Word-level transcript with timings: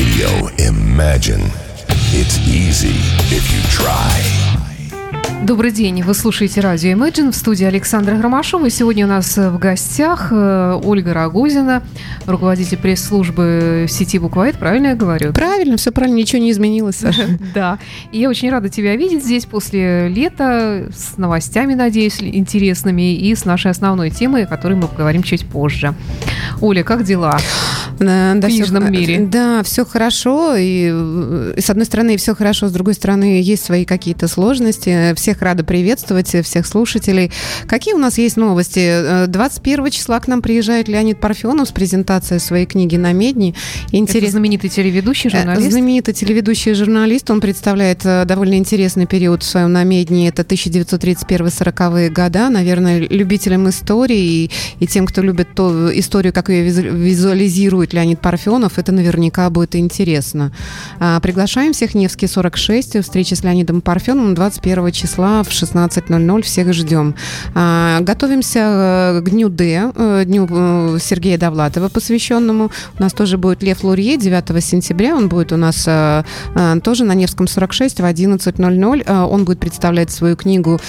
Radio 0.00 0.48
Imagine. 0.56 1.44
It's 2.14 2.38
easy 2.48 2.96
if 3.36 3.44
you 3.52 3.60
try. 3.68 4.40
Добрый 5.42 5.72
день, 5.72 6.02
вы 6.02 6.14
слушаете 6.14 6.62
радио 6.62 6.92
Imagine 6.92 7.32
в 7.32 7.36
студии 7.36 7.66
Александра 7.66 8.14
Громашова. 8.14 8.66
И 8.66 8.70
сегодня 8.70 9.04
у 9.04 9.08
нас 9.08 9.36
в 9.36 9.58
гостях 9.58 10.28
э, 10.30 10.80
Ольга 10.82 11.12
Рогозина, 11.12 11.82
руководитель 12.24 12.78
пресс-службы 12.78 13.86
сети 13.90 14.18
Буквайт, 14.18 14.56
правильно 14.56 14.88
я 14.88 14.94
говорю? 14.94 15.34
Правильно, 15.34 15.76
все 15.76 15.92
правильно, 15.92 16.16
ничего 16.16 16.40
не 16.40 16.50
изменилось. 16.50 17.02
Да, 17.54 17.78
и 18.12 18.20
я 18.20 18.30
очень 18.30 18.50
рада 18.50 18.70
тебя 18.70 18.96
видеть 18.96 19.24
здесь 19.24 19.44
после 19.44 20.08
лета 20.08 20.88
с 20.94 21.18
новостями, 21.18 21.74
надеюсь, 21.74 22.22
интересными 22.22 23.14
и 23.14 23.34
с 23.34 23.44
нашей 23.44 23.70
основной 23.70 24.08
темой, 24.10 24.44
о 24.44 24.46
которой 24.46 24.74
мы 24.74 24.88
поговорим 24.88 25.22
чуть 25.22 25.44
позже. 25.46 25.94
Оля, 26.60 26.84
как 26.84 27.04
дела? 27.04 27.38
Да, 28.00 28.34
книжном 28.40 28.84
все, 28.84 28.90
мире. 28.90 29.20
Да, 29.20 29.62
все 29.62 29.84
хорошо. 29.84 30.56
И, 30.56 30.86
и 31.56 31.60
с 31.60 31.68
одной 31.68 31.84
стороны, 31.84 32.16
все 32.16 32.34
хорошо, 32.34 32.68
с 32.68 32.72
другой 32.72 32.94
стороны, 32.94 33.40
есть 33.42 33.64
свои 33.64 33.84
какие-то 33.84 34.26
сложности. 34.26 35.14
Всех 35.14 35.42
рада 35.42 35.64
приветствовать, 35.64 36.34
всех 36.44 36.66
слушателей. 36.66 37.30
Какие 37.66 37.94
у 37.94 37.98
нас 37.98 38.16
есть 38.16 38.36
новости? 38.36 39.26
21 39.26 39.90
числа 39.90 40.18
к 40.20 40.28
нам 40.28 40.40
приезжает 40.40 40.88
Леонид 40.88 41.20
Парфенов 41.20 41.68
с 41.68 41.72
презентацией 41.72 42.40
своей 42.40 42.64
книги 42.66 42.96
«На 42.96 43.12
медне». 43.12 43.54
Интерес... 43.92 44.22
Это 44.22 44.32
знаменитый 44.32 44.70
телеведущий 44.70 45.28
журналист? 45.28 45.70
Знаменитый 45.70 46.14
телеведущий 46.14 46.72
журналист. 46.72 47.30
Он 47.30 47.40
представляет 47.40 48.02
довольно 48.02 48.54
интересный 48.54 49.06
период 49.06 49.42
в 49.42 49.46
своем 49.46 49.72
«На 49.72 49.84
медне». 49.84 50.28
Это 50.28 50.42
1931-40-е 50.42 52.08
года. 52.08 52.48
Наверное, 52.48 52.98
любителям 52.98 53.68
истории 53.68 54.44
и, 54.44 54.50
и 54.78 54.86
тем, 54.86 55.06
кто 55.06 55.20
любит 55.20 55.54
ту 55.54 55.90
историю, 55.92 56.32
как 56.32 56.48
ее 56.48 56.62
визуализирует 56.62 57.89
будет 57.90 57.94
Леонид 57.94 58.20
Парфенов, 58.20 58.78
это 58.78 58.92
наверняка 58.92 59.50
будет 59.50 59.74
интересно. 59.74 60.52
А, 60.98 61.20
приглашаем 61.20 61.72
всех 61.72 61.94
Невский 61.94 62.26
46, 62.26 63.02
встреча 63.02 63.34
с 63.34 63.42
Леонидом 63.42 63.80
Парфеновым 63.80 64.34
21 64.34 64.92
числа 64.92 65.42
в 65.42 65.48
16.00, 65.48 66.42
всех 66.42 66.72
ждем. 66.72 67.14
А, 67.54 68.00
готовимся 68.00 68.60
э, 68.60 69.20
к 69.22 69.30
Дню 69.30 69.48
Д, 69.48 69.92
э, 69.94 70.24
Дню 70.24 70.46
э, 70.50 70.98
Сергея 71.00 71.38
Довлатова 71.38 71.88
посвященному. 71.88 72.70
У 72.98 73.02
нас 73.02 73.12
тоже 73.12 73.38
будет 73.38 73.62
Лев 73.62 73.82
Лурье 73.82 74.16
9 74.16 74.64
сентября, 74.64 75.16
он 75.16 75.28
будет 75.28 75.52
у 75.52 75.56
нас 75.56 75.88
тоже 76.82 77.04
на 77.04 77.14
Невском 77.14 77.46
46 77.46 78.00
в 78.00 78.04
11.00. 78.04 79.26
Он 79.26 79.44
будет 79.44 79.58
представлять 79.58 80.10
свою 80.10 80.36
книгу 80.36 80.80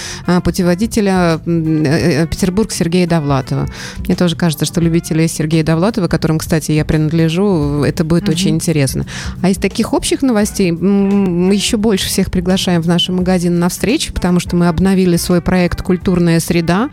путеводителя 0.44 1.38
Петербург 1.44 2.70
Сергея 2.70 3.06
Довлатова. 3.06 3.66
Мне 4.06 4.14
тоже 4.14 4.36
кажется, 4.36 4.64
что 4.64 4.80
любители 4.80 5.26
Сергея 5.26 5.64
Довлатова, 5.64 6.08
которым, 6.08 6.38
кстати, 6.38 6.72
я 6.72 6.84
принадлежу, 6.92 7.84
это 7.84 8.04
будет 8.04 8.24
угу. 8.24 8.32
очень 8.32 8.50
интересно. 8.50 9.06
А 9.40 9.48
из 9.48 9.56
таких 9.56 9.94
общих 9.94 10.20
новостей 10.20 10.72
мы 10.72 11.54
еще 11.54 11.78
больше 11.78 12.06
всех 12.06 12.30
приглашаем 12.30 12.82
в 12.82 12.86
наш 12.86 13.08
магазин 13.08 13.58
на 13.58 13.70
встречу, 13.70 14.12
потому 14.12 14.40
что 14.40 14.56
мы 14.56 14.68
обновили 14.68 15.16
свой 15.16 15.40
проект 15.40 15.80
«Культурная 15.80 16.38
среда». 16.38 16.90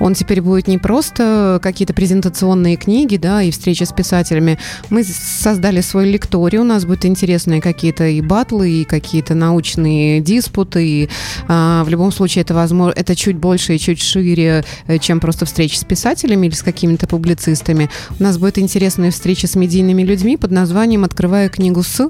Он 0.00 0.12
теперь 0.12 0.42
будет 0.42 0.68
не 0.68 0.76
просто 0.76 1.60
какие-то 1.62 1.94
презентационные 1.94 2.76
книги, 2.76 3.16
да, 3.16 3.42
и 3.42 3.50
встречи 3.50 3.84
с 3.84 3.92
писателями. 3.92 4.58
Мы 4.90 5.02
создали 5.04 5.80
свой 5.80 6.10
лекторий, 6.10 6.58
у 6.58 6.64
нас 6.64 6.84
будут 6.84 7.06
интересные 7.06 7.62
какие-то 7.62 8.06
и 8.06 8.20
батлы, 8.20 8.82
и 8.82 8.84
какие-то 8.84 9.34
научные 9.34 10.20
диспуты. 10.20 10.86
И, 10.86 11.08
а, 11.48 11.84
в 11.84 11.88
любом 11.88 12.12
случае 12.12 12.42
это 12.42 12.52
возможно, 12.52 12.92
это 12.94 13.16
чуть 13.16 13.36
больше 13.36 13.76
и 13.76 13.78
чуть 13.78 14.02
шире, 14.02 14.64
э, 14.86 14.98
чем 14.98 15.20
просто 15.20 15.46
встречи 15.46 15.76
с 15.76 15.84
писателями 15.84 16.48
или 16.48 16.54
с 16.54 16.62
какими-то 16.62 17.06
публицистами. 17.06 17.88
У 18.20 18.22
нас 18.22 18.36
будет 18.36 18.58
интересная 18.58 19.10
встреча 19.10 19.27
встречи 19.28 19.44
с 19.44 19.56
медийными 19.56 20.02
людьми 20.04 20.38
под 20.38 20.52
названием 20.52 21.04
«Открываю 21.04 21.50
книгу 21.50 21.82
с». 21.82 22.08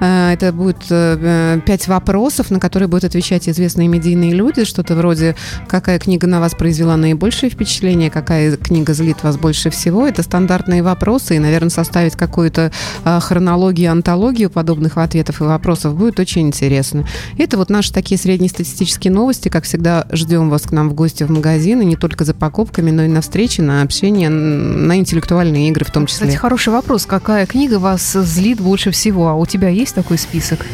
Э, 0.00 0.32
это 0.32 0.52
будет 0.52 0.84
э, 0.88 1.58
пять 1.66 1.88
вопросов, 1.88 2.52
на 2.52 2.60
которые 2.60 2.86
будут 2.86 3.02
отвечать 3.02 3.48
известные 3.48 3.88
медийные 3.88 4.32
люди. 4.32 4.62
Что-то 4.62 4.94
вроде 4.94 5.34
«Какая 5.66 5.98
книга 5.98 6.28
на 6.28 6.38
вас 6.38 6.54
произвела 6.54 6.96
наибольшее 6.96 7.50
впечатление?», 7.50 8.08
«Какая 8.08 8.56
книга 8.56 8.94
злит 8.94 9.24
вас 9.24 9.36
больше 9.36 9.70
всего?». 9.70 10.06
Это 10.06 10.22
стандартные 10.22 10.84
вопросы, 10.84 11.34
и, 11.34 11.38
наверное, 11.40 11.70
составить 11.70 12.14
какую-то 12.14 12.70
э, 13.04 13.18
хронологию, 13.20 13.90
антологию 13.90 14.48
подобных 14.48 14.96
ответов 14.96 15.40
и 15.40 15.44
вопросов 15.44 15.96
будет 15.96 16.20
очень 16.20 16.46
интересно. 16.46 17.04
Это 17.36 17.56
вот 17.56 17.68
наши 17.68 17.92
такие 17.92 18.16
среднестатистические 18.16 19.12
новости. 19.12 19.48
Как 19.48 19.64
всегда, 19.64 20.06
ждем 20.12 20.50
вас 20.50 20.62
к 20.62 20.70
нам 20.70 20.88
в 20.88 20.94
гости 20.94 21.24
в 21.24 21.32
магазин, 21.32 21.80
и 21.80 21.84
не 21.84 21.96
только 21.96 22.24
за 22.24 22.32
покупками, 22.32 22.92
но 22.92 23.02
и 23.02 23.08
на 23.08 23.22
встречи, 23.22 23.60
на 23.60 23.82
общение, 23.82 24.28
на 24.28 24.96
интеллектуальные 24.96 25.68
игры 25.70 25.84
в 25.84 25.90
том 25.90 26.06
числе. 26.06 26.28
Кстати, 26.28 26.38
хороший 26.60 26.82
вопрос. 26.82 27.06
Какая 27.06 27.46
книга 27.46 27.78
вас 27.78 28.12
злит 28.12 28.60
больше 28.60 28.90
всего? 28.90 29.28
А 29.28 29.34
у 29.34 29.46
тебя 29.46 29.70
есть 29.70 29.94
такой 29.94 30.18
список? 30.18 30.66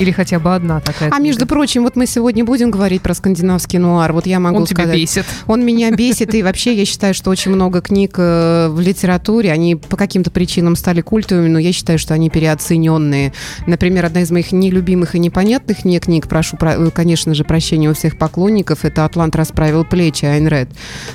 Или 0.00 0.10
хотя 0.10 0.38
бы 0.38 0.54
одна 0.54 0.80
такая. 0.80 1.08
А 1.08 1.12
книга. 1.12 1.24
между 1.24 1.46
прочим, 1.46 1.82
вот 1.82 1.94
мы 1.94 2.06
сегодня 2.06 2.44
будем 2.44 2.70
говорить 2.70 3.02
про 3.02 3.14
скандинавский 3.14 3.78
нуар. 3.78 4.12
Вот 4.12 4.26
я 4.26 4.40
могу 4.40 4.58
Он 4.58 4.66
сказать. 4.66 4.86
тебя 4.86 4.94
бесит. 4.94 5.24
Он 5.46 5.64
меня 5.64 5.90
бесит. 5.90 6.34
И 6.34 6.42
вообще 6.42 6.74
я 6.74 6.84
считаю, 6.84 7.14
что 7.14 7.30
очень 7.30 7.50
много 7.50 7.80
книг 7.80 8.14
э, 8.16 8.68
в 8.70 8.80
литературе, 8.80 9.52
они 9.52 9.76
по 9.76 9.96
каким-то 9.96 10.30
причинам 10.30 10.74
стали 10.76 11.02
культовыми, 11.02 11.48
но 11.48 11.58
я 11.58 11.72
считаю, 11.72 11.98
что 11.98 12.14
они 12.14 12.30
переоцененные. 12.30 13.32
Например, 13.66 14.06
одна 14.06 14.22
из 14.22 14.30
моих 14.30 14.52
нелюбимых 14.52 15.14
и 15.14 15.18
непонятных 15.18 15.84
не 15.84 16.00
книг, 16.00 16.28
прошу, 16.28 16.56
э, 16.60 16.90
конечно 16.94 17.34
же, 17.34 17.44
прощения 17.44 17.90
у 17.90 17.94
всех 17.94 18.16
поклонников, 18.16 18.84
это 18.84 19.04
«Атлант 19.04 19.36
расправил 19.36 19.84
плечи» 19.84 20.24
Айн 20.24 20.48
Ред. 20.48 20.70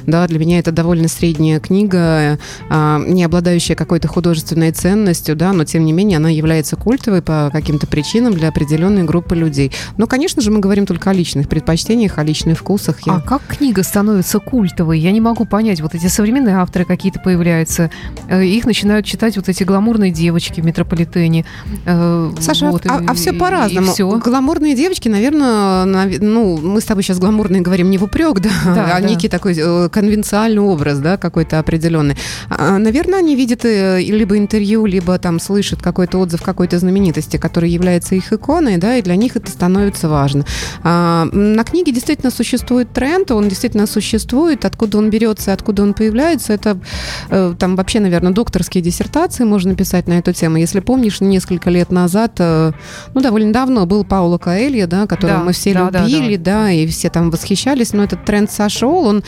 Да, 0.06 0.28
для 0.28 0.38
меня 0.38 0.60
это 0.60 0.72
довольно 0.72 1.08
средняя 1.08 1.60
книга, 1.60 2.38
а, 2.70 3.00
не 3.00 3.24
обладающая 3.24 3.76
какой-то 3.76 4.08
художественной 4.08 4.72
ценностью, 4.72 5.36
да, 5.36 5.54
но 5.54 5.66
тем 5.66 5.86
не 5.86 5.94
менее 5.94 6.18
она 6.18 6.30
является 6.30 6.76
культовой 6.76 7.22
по 7.22 7.50
каким-то 7.52 7.88
причинам 7.88 8.34
для 8.34 8.50
определенных 8.50 8.75
определенной 8.76 9.04
группы 9.04 9.36
людей. 9.36 9.72
Но, 9.98 10.06
конечно 10.06 10.42
же, 10.42 10.52
мы 10.52 10.60
говорим 10.60 10.86
только 10.86 11.10
о 11.10 11.14
личных 11.14 11.48
предпочтениях, 11.48 12.18
о 12.18 12.24
личных 12.24 12.60
вкусах. 12.60 12.98
Я... 13.06 13.16
А 13.16 13.22
как 13.22 13.42
книга 13.48 13.84
становится 13.84 14.40
культовой? 14.40 15.00
Я 15.00 15.12
не 15.12 15.22
могу 15.22 15.46
понять. 15.46 15.82
Вот 15.82 15.96
эти 15.96 16.08
современные 16.08 16.56
авторы 16.58 16.86
какие-то 16.86 17.20
появляются, 17.20 17.90
э, 18.28 18.46
их 18.46 18.66
начинают 18.66 19.06
читать 19.06 19.38
вот 19.38 19.48
эти 19.48 19.64
гламурные 19.64 20.12
девочки 20.12 20.60
в 20.62 20.66
метрополитене. 20.66 21.46
Э, 21.86 22.32
Саша, 22.40 22.70
вот, 22.70 22.86
а, 22.86 23.02
и, 23.02 23.06
а 23.08 23.14
все 23.14 23.32
по-разному. 23.34 23.92
Все. 23.92 24.10
Гламурные 24.18 24.76
девочки, 24.76 25.08
наверное, 25.08 25.86
ну, 25.86 26.58
мы 26.58 26.82
с 26.82 26.86
тобой 26.86 27.04
сейчас 27.04 27.20
гламурные 27.20 27.62
говорим 27.62 27.90
не 27.90 27.98
в 27.98 28.04
упрек, 28.04 28.40
да, 28.40 28.50
да 28.66 28.86
а 28.96 29.00
да. 29.02 29.08
некий 29.08 29.30
такой 29.30 29.56
э, 29.58 29.90
конвенциальный 29.90 30.62
образ, 30.62 31.00
да, 31.00 31.18
какой-то 31.18 31.60
определенный. 31.60 32.18
А, 32.50 32.78
наверное, 32.78 33.20
они 33.20 33.36
видят 33.36 33.64
либо 33.64 34.38
интервью, 34.38 34.86
либо 34.86 35.18
там 35.18 35.40
слышат 35.40 35.82
какой-то 35.82 36.18
отзыв 36.20 36.42
какой-то 36.42 36.78
знаменитости, 36.78 37.38
который 37.38 37.70
является 37.70 38.16
их 38.16 38.34
иконой, 38.34 38.65
ученые, 38.66 38.78
да, 38.78 38.98
и 38.98 39.02
для 39.02 39.16
них 39.16 39.36
это 39.36 39.50
становится 39.52 40.10
важно. 40.10 40.46
А, 40.84 41.26
на 41.32 41.64
книге 41.64 41.92
действительно 41.92 42.32
существует 42.32 42.92
тренд, 42.92 43.32
он 43.32 43.48
действительно 43.48 43.88
существует, 43.88 44.66
откуда 44.66 44.98
он 44.98 45.10
берется, 45.10 45.54
откуда 45.54 45.84
он 45.84 45.94
появляется, 45.94 46.54
это 46.54 46.78
э, 47.30 47.54
там 47.58 47.76
вообще, 47.76 48.00
наверное, 48.00 48.32
докторские 48.32 48.84
диссертации 48.84 49.44
можно 49.44 49.76
писать 49.76 50.08
на 50.08 50.14
эту 50.14 50.34
тему. 50.34 50.58
Если 50.58 50.80
помнишь, 50.80 51.22
несколько 51.22 51.70
лет 51.70 51.92
назад, 51.92 52.34
э, 52.40 52.72
ну, 53.14 53.22
довольно 53.22 53.54
давно 53.54 53.86
был 53.86 54.04
Пауло 54.04 54.38
Каэлья, 54.38 54.88
да, 54.88 55.06
которого 55.08 55.40
да, 55.40 55.44
мы 55.44 55.54
все 55.54 55.74
да, 55.74 55.90
любили, 55.90 56.36
да, 56.36 56.44
да. 56.44 56.64
да, 56.66 56.72
и 56.72 56.88
все 56.88 57.10
там 57.10 57.30
восхищались, 57.30 57.94
но 57.94 58.04
этот 58.04 58.26
тренд 58.26 58.52
сошел, 58.52 59.06
он, 59.06 59.24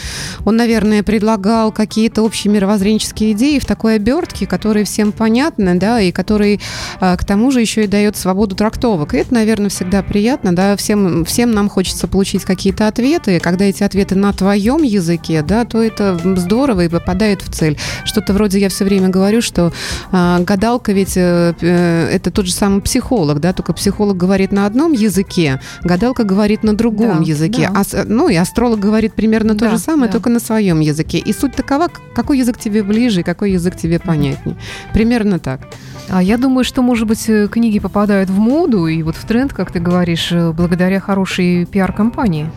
он, 0.46 0.56
наверное, 0.56 1.03
предлагал 1.03 1.72
какие-то 1.72 2.24
общие 2.24 2.52
мировоззренческие 2.52 3.31
идеи 3.34 3.59
в 3.59 3.66
такой 3.66 3.96
обертке, 3.96 4.47
которые 4.47 4.86
всем 4.86 5.12
понятны, 5.12 5.76
да, 5.76 6.02
и 6.02 6.12
который 6.12 6.59
э, 7.00 7.18
к 7.18 7.26
тому 7.26 7.52
же 7.52 7.62
еще 7.62 7.84
и 7.84 7.88
дает 7.88 8.18
свободу 8.18 8.56
трактовок. 8.56 9.14
Это, 9.17 9.33
наверное, 9.33 9.69
всегда 9.69 10.03
приятно, 10.03 10.55
да, 10.55 10.75
всем, 10.75 11.25
всем 11.25 11.51
нам 11.51 11.69
хочется 11.69 12.07
получить 12.07 12.44
какие-то 12.44 12.88
ответы, 12.88 13.39
когда 13.39 13.66
эти 13.66 13.81
ответы 13.81 14.13
на 14.13 14.31
твоем 14.31 14.83
языке, 14.83 15.41
да, 15.41 15.66
то 15.66 15.81
это 15.81 16.19
здорово 16.35 16.85
и 16.85 16.88
попадает 16.88 17.41
в 17.41 17.51
цель. 17.51 17.79
Что-то 18.05 18.33
вроде 18.33 18.59
я 18.59 18.69
все 18.69 18.85
время 18.85 19.09
говорю, 19.09 19.41
что 19.41 19.73
а, 20.11 20.39
гадалка 20.41 20.91
ведь 20.91 21.17
э, 21.17 21.55
э, 21.59 22.09
это 22.11 22.29
тот 22.29 22.46
же 22.46 22.53
самый 22.53 22.81
психолог, 22.81 23.40
да, 23.40 23.53
только 23.53 23.73
психолог 23.73 24.16
говорит 24.16 24.52
на 24.52 24.67
одном 24.67 24.91
языке, 24.91 25.59
гадалка 25.84 26.23
говорит 26.23 26.61
на 26.61 26.78
другом 26.78 27.23
да, 27.23 27.28
языке, 27.28 27.72
да. 27.73 27.84
А, 27.91 28.03
ну 28.05 28.29
и 28.29 28.35
астролог 28.35 28.79
говорит 28.79 29.16
примерно 29.16 29.55
да, 29.55 29.66
то 29.66 29.72
же 29.72 29.78
самое, 29.79 30.09
да. 30.09 30.13
только 30.13 30.29
на 30.29 30.40
своем 30.40 30.79
языке. 30.79 31.17
И 31.17 31.34
суть 31.34 31.55
такова, 31.55 31.90
какой 32.13 32.37
язык 32.37 32.59
тебе 32.59 32.84
ближе, 32.84 33.23
какой 33.23 33.53
язык 33.53 33.75
тебе 33.75 33.97
понятнее. 33.97 34.58
Примерно 34.93 35.40
так. 35.40 35.61
А 36.09 36.23
я 36.23 36.37
думаю, 36.37 36.63
что, 36.63 36.81
может 36.81 37.08
быть, 37.08 37.28
э, 37.28 37.47
книги 37.47 37.79
попадают 37.79 38.29
в 38.29 38.37
моду 38.37 38.87
и 38.87 39.03
вот 39.08 39.16
в 39.16 39.26
тренд, 39.26 39.54
как 39.54 39.72
ты 39.72 39.80
говоришь, 39.80 40.32
э, 40.32 40.52
благодаря 40.52 41.00
хорошей 41.00 41.66
пиар-компании. 41.66 42.50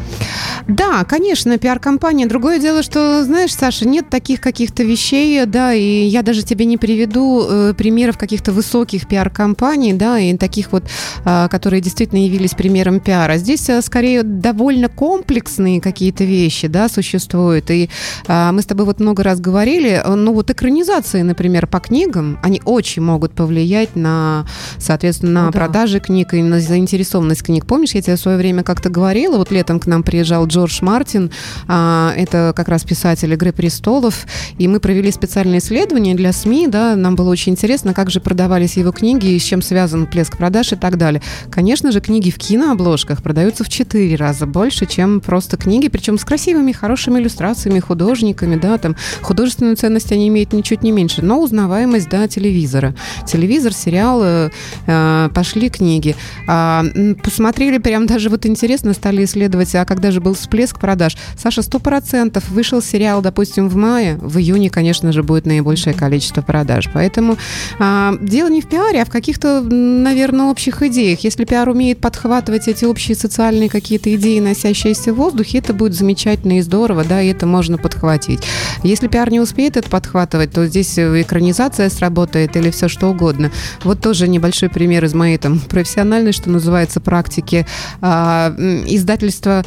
Да, 0.66 1.04
конечно, 1.04 1.56
пиар-компания. 1.58 2.26
Другое 2.26 2.58
дело, 2.58 2.82
что, 2.82 3.24
знаешь, 3.24 3.54
Саша, 3.54 3.86
нет 3.86 4.10
таких 4.10 4.40
каких-то 4.40 4.82
вещей, 4.82 5.46
да, 5.46 5.72
и 5.72 6.04
я 6.04 6.22
даже 6.22 6.42
тебе 6.42 6.64
не 6.64 6.76
приведу 6.76 7.46
э, 7.48 7.74
примеров 7.74 8.18
каких-то 8.18 8.52
высоких 8.52 9.06
пиар-компаний, 9.06 9.92
да, 9.92 10.18
и 10.18 10.36
таких 10.36 10.72
вот, 10.72 10.84
э, 11.24 11.48
которые 11.48 11.80
действительно 11.80 12.24
явились 12.24 12.54
примером 12.54 12.98
пиара. 12.98 13.36
Здесь 13.36 13.68
э, 13.68 13.80
скорее 13.80 14.24
довольно 14.24 14.88
комплексные 14.88 15.80
какие-то 15.80 16.24
вещи, 16.24 16.66
да, 16.66 16.88
существуют. 16.88 17.70
И 17.70 17.88
э, 18.26 18.50
мы 18.52 18.60
с 18.60 18.66
тобой 18.66 18.86
вот 18.86 18.98
много 18.98 19.22
раз 19.22 19.40
говорили, 19.40 20.02
э, 20.04 20.14
ну 20.14 20.32
вот 20.32 20.50
экранизации, 20.50 21.22
например, 21.22 21.68
по 21.68 21.78
книгам, 21.78 22.40
они 22.42 22.60
очень 22.64 23.02
могут 23.02 23.34
повлиять 23.34 23.94
на, 23.94 24.46
соответственно, 24.78 25.32
на 25.32 25.46
ну, 25.46 25.52
продажи 25.52 25.98
да. 25.98 26.06
книг 26.06 26.34
и 26.34 26.39
на 26.48 26.60
заинтересованность 26.60 27.42
книг. 27.42 27.66
Помнишь, 27.66 27.92
я 27.92 28.02
тебе 28.02 28.16
в 28.16 28.20
свое 28.20 28.36
время 28.36 28.62
как-то 28.62 28.88
говорила, 28.88 29.36
вот 29.36 29.50
летом 29.50 29.80
к 29.80 29.86
нам 29.86 30.02
приезжал 30.02 30.46
Джордж 30.46 30.78
Мартин, 30.82 31.30
а, 31.68 32.12
это 32.16 32.52
как 32.54 32.68
раз 32.68 32.84
писатель 32.84 33.32
«Игры 33.32 33.52
престолов», 33.52 34.26
и 34.58 34.68
мы 34.68 34.80
провели 34.80 35.10
специальное 35.10 35.58
исследование 35.58 36.14
для 36.14 36.32
СМИ, 36.32 36.68
да, 36.68 36.96
нам 36.96 37.16
было 37.16 37.30
очень 37.30 37.52
интересно, 37.52 37.94
как 37.94 38.10
же 38.10 38.20
продавались 38.20 38.76
его 38.76 38.92
книги, 38.92 39.26
и 39.26 39.38
с 39.38 39.42
чем 39.42 39.62
связан 39.62 40.06
плеск 40.06 40.36
продаж 40.36 40.72
и 40.72 40.76
так 40.76 40.96
далее. 40.96 41.22
Конечно 41.50 41.92
же, 41.92 42.00
книги 42.00 42.30
в 42.30 42.38
кинообложках 42.38 43.22
продаются 43.22 43.64
в 43.64 43.68
четыре 43.68 44.16
раза 44.16 44.46
больше, 44.46 44.86
чем 44.86 45.20
просто 45.20 45.56
книги, 45.56 45.88
причем 45.88 46.18
с 46.18 46.24
красивыми, 46.24 46.72
хорошими 46.72 47.18
иллюстрациями, 47.18 47.80
художниками, 47.80 48.56
да, 48.56 48.78
там 48.78 48.96
художественную 49.22 49.76
ценность 49.76 50.12
они 50.12 50.28
имеют 50.28 50.52
ничуть 50.52 50.82
не 50.82 50.92
меньше, 50.92 51.22
но 51.22 51.40
узнаваемость, 51.40 52.08
да, 52.08 52.28
телевизора. 52.28 52.94
Телевизор, 53.26 53.72
сериал, 53.72 54.20
э, 54.22 54.50
э 54.86 55.28
пошли 55.34 55.70
книги. 55.70 56.16
А, 56.46 56.84
посмотрели, 57.22 57.78
прям 57.78 58.06
даже 58.06 58.28
вот 58.28 58.46
интересно, 58.46 58.92
стали 58.92 59.24
исследовать, 59.24 59.74
а 59.74 59.84
когда 59.84 60.10
же 60.10 60.20
был 60.20 60.34
всплеск 60.34 60.78
продаж? 60.78 61.16
Саша, 61.36 61.62
сто 61.62 61.78
процентов 61.78 62.48
вышел 62.50 62.82
сериал, 62.82 63.22
допустим, 63.22 63.68
в 63.68 63.76
мае, 63.76 64.16
в 64.20 64.38
июне, 64.38 64.70
конечно 64.70 65.12
же, 65.12 65.22
будет 65.22 65.46
наибольшее 65.46 65.94
количество 65.94 66.42
продаж. 66.42 66.88
Поэтому 66.92 67.36
а, 67.78 68.14
дело 68.20 68.48
не 68.48 68.60
в 68.60 68.68
пиаре, 68.68 69.02
а 69.02 69.04
в 69.04 69.10
каких-то, 69.10 69.60
наверное, 69.60 70.46
общих 70.46 70.82
идеях. 70.82 71.20
Если 71.20 71.44
пиар 71.44 71.68
умеет 71.68 72.00
подхватывать 72.00 72.68
эти 72.68 72.84
общие 72.84 73.16
социальные 73.16 73.68
какие-то 73.68 74.14
идеи, 74.14 74.40
носящиеся 74.40 75.12
в 75.12 75.16
воздухе, 75.16 75.58
это 75.58 75.72
будет 75.72 75.94
замечательно 75.94 76.58
и 76.58 76.60
здорово, 76.60 77.04
да, 77.04 77.22
и 77.22 77.28
это 77.28 77.46
можно 77.46 77.78
подхватить. 77.78 78.40
Если 78.82 79.08
пиар 79.08 79.30
не 79.30 79.40
успеет 79.40 79.76
это 79.76 79.88
подхватывать, 79.88 80.52
то 80.52 80.66
здесь 80.66 80.98
экранизация 80.98 81.88
сработает 81.88 82.56
или 82.56 82.70
все 82.70 82.88
что 82.88 83.08
угодно. 83.08 83.50
Вот 83.84 84.00
тоже 84.00 84.28
небольшой 84.28 84.68
пример 84.68 85.04
из 85.04 85.14
моей 85.14 85.38
там 85.38 85.60
профессиональной, 85.68 86.19
что 86.32 86.50
называется, 86.50 87.00
практики. 87.00 87.66
А, 88.00 88.54
издательство 88.86 89.64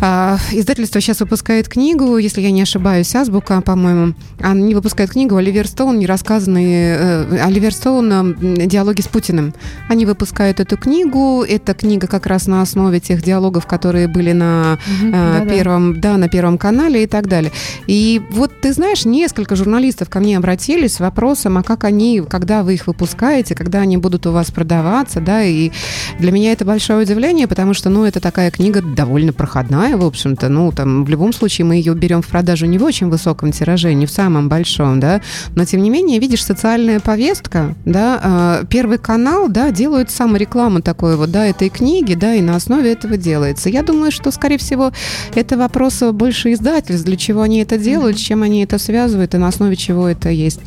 а, 0.00 0.38
издательство 0.52 1.00
сейчас 1.00 1.20
выпускает 1.20 1.68
книгу, 1.68 2.18
если 2.18 2.40
я 2.40 2.50
не 2.50 2.62
ошибаюсь, 2.62 3.14
Азбука, 3.14 3.60
по-моему. 3.60 4.14
Они 4.40 4.74
выпускают 4.74 5.12
книгу 5.12 5.36
Оливер 5.36 5.66
Стоун, 5.66 5.98
не 5.98 6.06
рассказанные 6.06 6.96
э, 6.98 7.38
Оливер 7.40 7.72
Стоун 7.72 8.36
«Диалоги 8.66 9.00
с 9.00 9.08
Путиным». 9.08 9.54
Они 9.88 10.04
выпускают 10.04 10.60
эту 10.60 10.76
книгу. 10.76 11.44
Эта 11.48 11.74
книга 11.74 12.06
как 12.06 12.26
раз 12.26 12.46
на 12.46 12.62
основе 12.62 13.00
тех 13.00 13.22
диалогов, 13.22 13.66
которые 13.66 14.08
были 14.08 14.32
на 14.32 14.78
угу, 15.02 15.48
первом, 15.48 16.00
да, 16.00 16.16
на 16.16 16.28
первом 16.28 16.58
канале 16.58 17.04
и 17.04 17.06
так 17.06 17.28
далее. 17.28 17.52
И 17.86 18.20
вот 18.30 18.60
ты 18.60 18.72
знаешь, 18.72 19.04
несколько 19.04 19.56
журналистов 19.56 20.10
ко 20.10 20.20
мне 20.20 20.36
обратились 20.36 20.94
с 20.94 21.00
вопросом, 21.00 21.58
а 21.58 21.62
как 21.62 21.84
они, 21.84 22.22
когда 22.28 22.62
вы 22.62 22.74
их 22.74 22.86
выпускаете, 22.86 23.54
когда 23.54 23.80
они 23.80 23.96
будут 23.96 24.26
у 24.26 24.32
вас 24.32 24.50
продаваться, 24.50 25.20
да, 25.20 25.42
и 25.42 25.70
для 26.18 26.32
меня 26.32 26.52
это 26.52 26.64
большое 26.64 27.00
удивление, 27.00 27.46
потому 27.46 27.74
что, 27.74 27.90
ну, 27.90 28.04
это 28.04 28.20
такая 28.20 28.50
книга 28.50 28.82
довольно 28.82 29.32
проходная, 29.32 29.96
в 29.96 30.04
общем-то, 30.04 30.48
ну, 30.48 30.72
там, 30.72 31.04
в 31.04 31.08
любом 31.08 31.32
случае 31.32 31.64
мы 31.66 31.76
ее 31.76 31.94
берем 31.94 32.22
в 32.22 32.28
продажу 32.28 32.66
не 32.66 32.78
в 32.78 32.84
очень 32.84 33.08
высоком 33.08 33.52
тираже, 33.52 33.92
не 33.94 34.06
в 34.06 34.10
самом 34.10 34.48
большом, 34.48 35.00
да, 35.00 35.20
но, 35.54 35.64
тем 35.64 35.82
не 35.82 35.90
менее, 35.90 36.18
видишь, 36.18 36.44
социальная 36.44 37.00
повестка, 37.00 37.74
да, 37.84 38.20
а, 38.22 38.64
Первый 38.70 38.98
канал, 38.98 39.48
да, 39.48 39.70
делают 39.70 40.10
саморекламу 40.10 40.80
такой 40.80 41.16
вот, 41.16 41.30
да, 41.30 41.46
этой 41.46 41.68
книги, 41.68 42.14
да, 42.14 42.34
и 42.34 42.40
на 42.40 42.56
основе 42.56 42.92
этого 42.92 43.16
делается. 43.16 43.68
Я 43.68 43.82
думаю, 43.82 44.10
что, 44.10 44.30
скорее 44.30 44.58
всего, 44.58 44.92
это 45.34 45.56
вопрос 45.56 46.02
больше 46.12 46.52
издательств, 46.52 47.06
для 47.06 47.16
чего 47.16 47.42
они 47.42 47.58
это 47.58 47.78
делают, 47.78 48.18
с 48.18 48.20
чем 48.20 48.42
они 48.42 48.64
это 48.64 48.78
связывают 48.78 49.34
и 49.34 49.38
на 49.38 49.48
основе 49.48 49.76
чего 49.76 50.08
это 50.08 50.30
есть. 50.30 50.60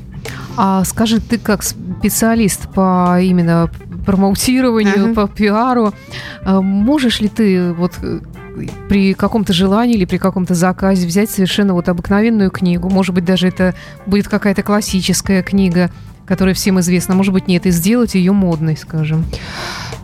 А 0.57 0.83
скажи, 0.83 1.19
ты 1.19 1.37
как 1.37 1.63
специалист 1.63 2.67
по 2.73 3.19
именно 3.21 3.69
промоутированию, 4.05 5.11
ага. 5.11 5.13
по 5.13 5.27
пиару, 5.27 5.93
а 6.43 6.61
можешь 6.61 7.21
ли 7.21 7.27
ты 7.27 7.73
вот 7.73 7.93
э, 8.01 8.19
при 8.89 9.13
каком-то 9.13 9.53
желании 9.53 9.95
или 9.95 10.05
при 10.05 10.17
каком-то 10.17 10.55
заказе 10.55 11.05
взять 11.05 11.29
совершенно 11.29 11.73
вот 11.73 11.89
обыкновенную 11.89 12.49
книгу, 12.49 12.89
может 12.89 13.13
быть, 13.13 13.25
даже 13.25 13.47
это 13.47 13.75
будет 14.05 14.27
какая-то 14.27 14.63
классическая 14.63 15.43
книга, 15.43 15.91
которая 16.27 16.53
всем 16.53 16.79
известна, 16.79 17.15
может 17.15 17.33
быть, 17.33 17.47
нет, 17.47 17.65
и 17.65 17.71
сделать 17.71 18.15
ее 18.15 18.33
модной, 18.33 18.77
скажем. 18.77 19.25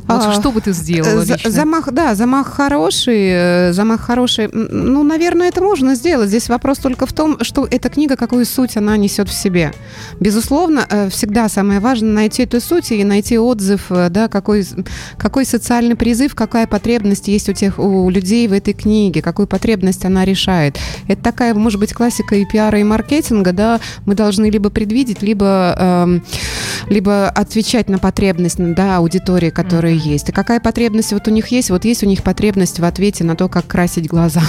Вот 0.08 0.24
а, 0.26 0.34
что 0.34 0.52
бы 0.52 0.62
ты 0.62 0.74
сделала 0.74 1.24
лично? 1.24 1.50
Замах, 1.50 1.92
да, 1.92 2.16
замах 2.16 2.54
хороший, 2.54 3.30
э, 3.70 3.74
замах 3.74 4.02
хороший. 4.02 4.50
Ну, 4.52 5.04
наверное, 5.04 5.48
это 5.48 5.62
можно 5.62 5.96
сделать. 5.96 6.30
Здесь 6.30 6.50
вопрос 6.50 6.78
только 6.80 7.06
в 7.06 7.14
том, 7.14 7.38
что 7.42 7.68
эта 7.70 7.90
книга, 7.90 8.16
какую 8.16 8.46
суть 8.46 8.76
она 8.76 8.98
несет 8.98 9.30
в 9.30 9.34
себе. 9.34 9.74
Безусловно, 10.20 10.86
э, 10.90 11.10
всегда 11.10 11.48
самое 11.48 11.80
важное 11.80 12.12
найти 12.12 12.44
эту 12.44 12.60
суть 12.60 12.92
и 12.92 13.04
найти 13.04 13.38
отзыв, 13.38 13.92
э, 13.92 14.10
да, 14.10 14.28
какой, 14.28 14.66
какой 15.18 15.46
социальный 15.46 15.96
призыв, 15.96 16.36
какая 16.36 16.68
потребность 16.68 17.28
есть 17.28 17.48
у 17.50 17.54
тех, 17.54 17.80
у 17.80 18.10
людей 18.10 18.48
в 18.48 18.54
этой 18.54 18.74
книге, 18.74 19.22
какую 19.22 19.48
потребность 19.48 20.04
она 20.06 20.26
решает. 20.26 20.78
Это 21.08 21.24
такая, 21.24 21.54
может 21.54 21.80
быть, 21.80 21.94
классика 21.94 22.36
и 22.36 22.46
пиара, 22.46 22.80
и 22.80 22.84
маркетинга, 22.84 23.54
да, 23.54 23.80
мы 24.06 24.16
должны 24.16 24.50
либо 24.50 24.70
предвидеть, 24.70 25.22
либо, 25.22 25.76
эм, 25.78 26.13
либо 26.88 27.30
отвечать 27.30 27.90
на 27.90 28.00
потребность, 28.00 28.58
да, 28.60 28.98
аудитории, 28.98 29.50
которая 29.50 29.74
которые 29.74 29.98
есть. 29.98 30.30
И 30.30 30.32
какая 30.32 30.60
потребность 30.60 31.14
вот 31.14 31.28
у 31.28 31.32
них 31.32 31.48
есть? 31.48 31.72
Вот 31.72 31.84
есть 31.84 32.04
у 32.04 32.06
них 32.06 32.22
потребность 32.22 32.80
в 32.80 32.86
ответе 32.86 33.24
на 33.24 33.36
то, 33.36 33.50
как 33.50 33.66
красить 33.66 34.08
глаза. 34.08 34.42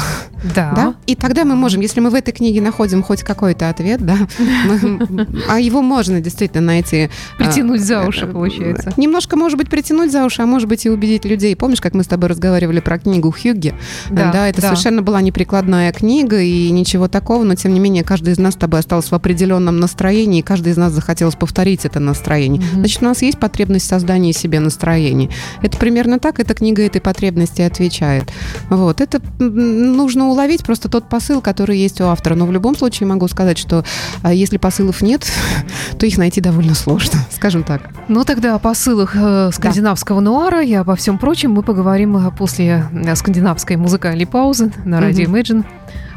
Да. 0.54 0.72
да? 0.76 0.94
И 1.06 1.14
тогда 1.16 1.44
мы 1.44 1.56
можем, 1.56 1.80
если 1.80 2.00
мы 2.00 2.10
в 2.10 2.14
этой 2.14 2.32
книге 2.32 2.60
находим 2.60 3.02
хоть 3.02 3.22
какой-то 3.22 3.70
ответ, 3.70 4.04
да, 4.04 4.18
мы, 4.38 5.26
а 5.48 5.58
его 5.58 5.80
можно 5.80 6.20
действительно 6.20 6.60
найти. 6.60 7.08
А, 7.38 7.42
притянуть 7.42 7.80
за 7.80 8.02
уши, 8.02 8.26
получается. 8.26 8.92
Немножко, 8.98 9.36
может 9.36 9.56
быть, 9.56 9.70
притянуть 9.70 10.12
за 10.12 10.24
уши, 10.26 10.42
а 10.42 10.46
может 10.46 10.68
быть 10.68 10.84
и 10.84 10.90
убедить 10.90 11.24
людей. 11.24 11.56
Помнишь, 11.56 11.80
как 11.80 11.94
мы 11.94 12.04
с 12.04 12.06
тобой 12.06 12.28
разговаривали 12.28 12.80
про 12.80 12.98
книгу 12.98 13.30
Хьюги? 13.30 13.74
Да, 14.10 14.30
да 14.30 14.48
это 14.48 14.60
да. 14.60 14.68
совершенно 14.68 15.00
была 15.00 15.22
неприкладная 15.22 15.90
книга 15.92 16.40
и 16.40 16.70
ничего 16.70 17.08
такого, 17.08 17.44
но 17.44 17.54
тем 17.54 17.72
не 17.72 17.80
менее 17.80 18.04
каждый 18.04 18.34
из 18.34 18.38
нас 18.38 18.54
с 18.54 18.56
тобой 18.56 18.80
остался 18.80 19.08
в 19.08 19.14
определенном 19.14 19.80
настроении, 19.80 20.40
и 20.40 20.42
каждый 20.42 20.72
из 20.72 20.76
нас 20.76 20.92
захотелось 20.92 21.34
повторить 21.34 21.53
это 21.56 22.00
настроение. 22.00 22.60
Угу. 22.60 22.80
Значит, 22.80 23.02
у 23.02 23.04
нас 23.04 23.22
есть 23.22 23.38
потребность 23.38 23.86
в 23.86 23.88
создании 23.88 24.32
себе 24.32 24.60
настроения. 24.60 25.30
Это 25.62 25.78
примерно 25.78 26.18
так 26.18 26.40
эта 26.40 26.54
книга 26.54 26.82
этой 26.82 27.00
потребности 27.00 27.62
отвечает. 27.62 28.30
Вот. 28.70 29.00
Это 29.00 29.20
нужно 29.38 30.28
уловить 30.28 30.64
просто 30.64 30.88
тот 30.88 31.08
посыл, 31.08 31.40
который 31.40 31.78
есть 31.78 32.00
у 32.00 32.04
автора. 32.04 32.34
Но 32.34 32.46
в 32.46 32.52
любом 32.52 32.76
случае 32.76 33.06
могу 33.06 33.28
сказать, 33.28 33.58
что 33.58 33.84
а, 34.22 34.32
если 34.32 34.56
посылов 34.56 35.02
нет, 35.02 35.26
то 35.98 36.06
их 36.06 36.18
найти 36.18 36.40
довольно 36.40 36.74
сложно, 36.74 37.18
скажем 37.30 37.62
так. 37.62 37.82
Ну 38.08 38.24
тогда 38.24 38.54
о 38.54 38.58
посылах 38.58 39.14
э, 39.14 39.50
скандинавского 39.52 40.20
да. 40.20 40.24
нуара 40.24 40.62
и 40.62 40.74
обо 40.74 40.96
всем 40.96 41.18
прочем 41.18 41.52
мы 41.52 41.62
поговорим 41.62 42.16
э, 42.16 42.30
после 42.36 42.86
э, 42.92 43.14
скандинавской 43.14 43.76
музыкальной 43.76 44.26
паузы 44.26 44.72
на 44.84 45.00
радио 45.00 45.24
Imagine. 45.24 45.64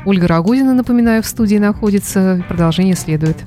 Ольга 0.05 0.27
Рагузина, 0.27 0.73
напоминаю, 0.73 1.21
в 1.21 1.25
студии 1.25 1.57
находится. 1.57 2.41
Продолжение 2.47 2.95
следует. 2.95 3.37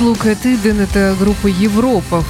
Last 0.00 0.08
Look 0.08 0.26
at 0.26 0.46
Eden 0.46 0.86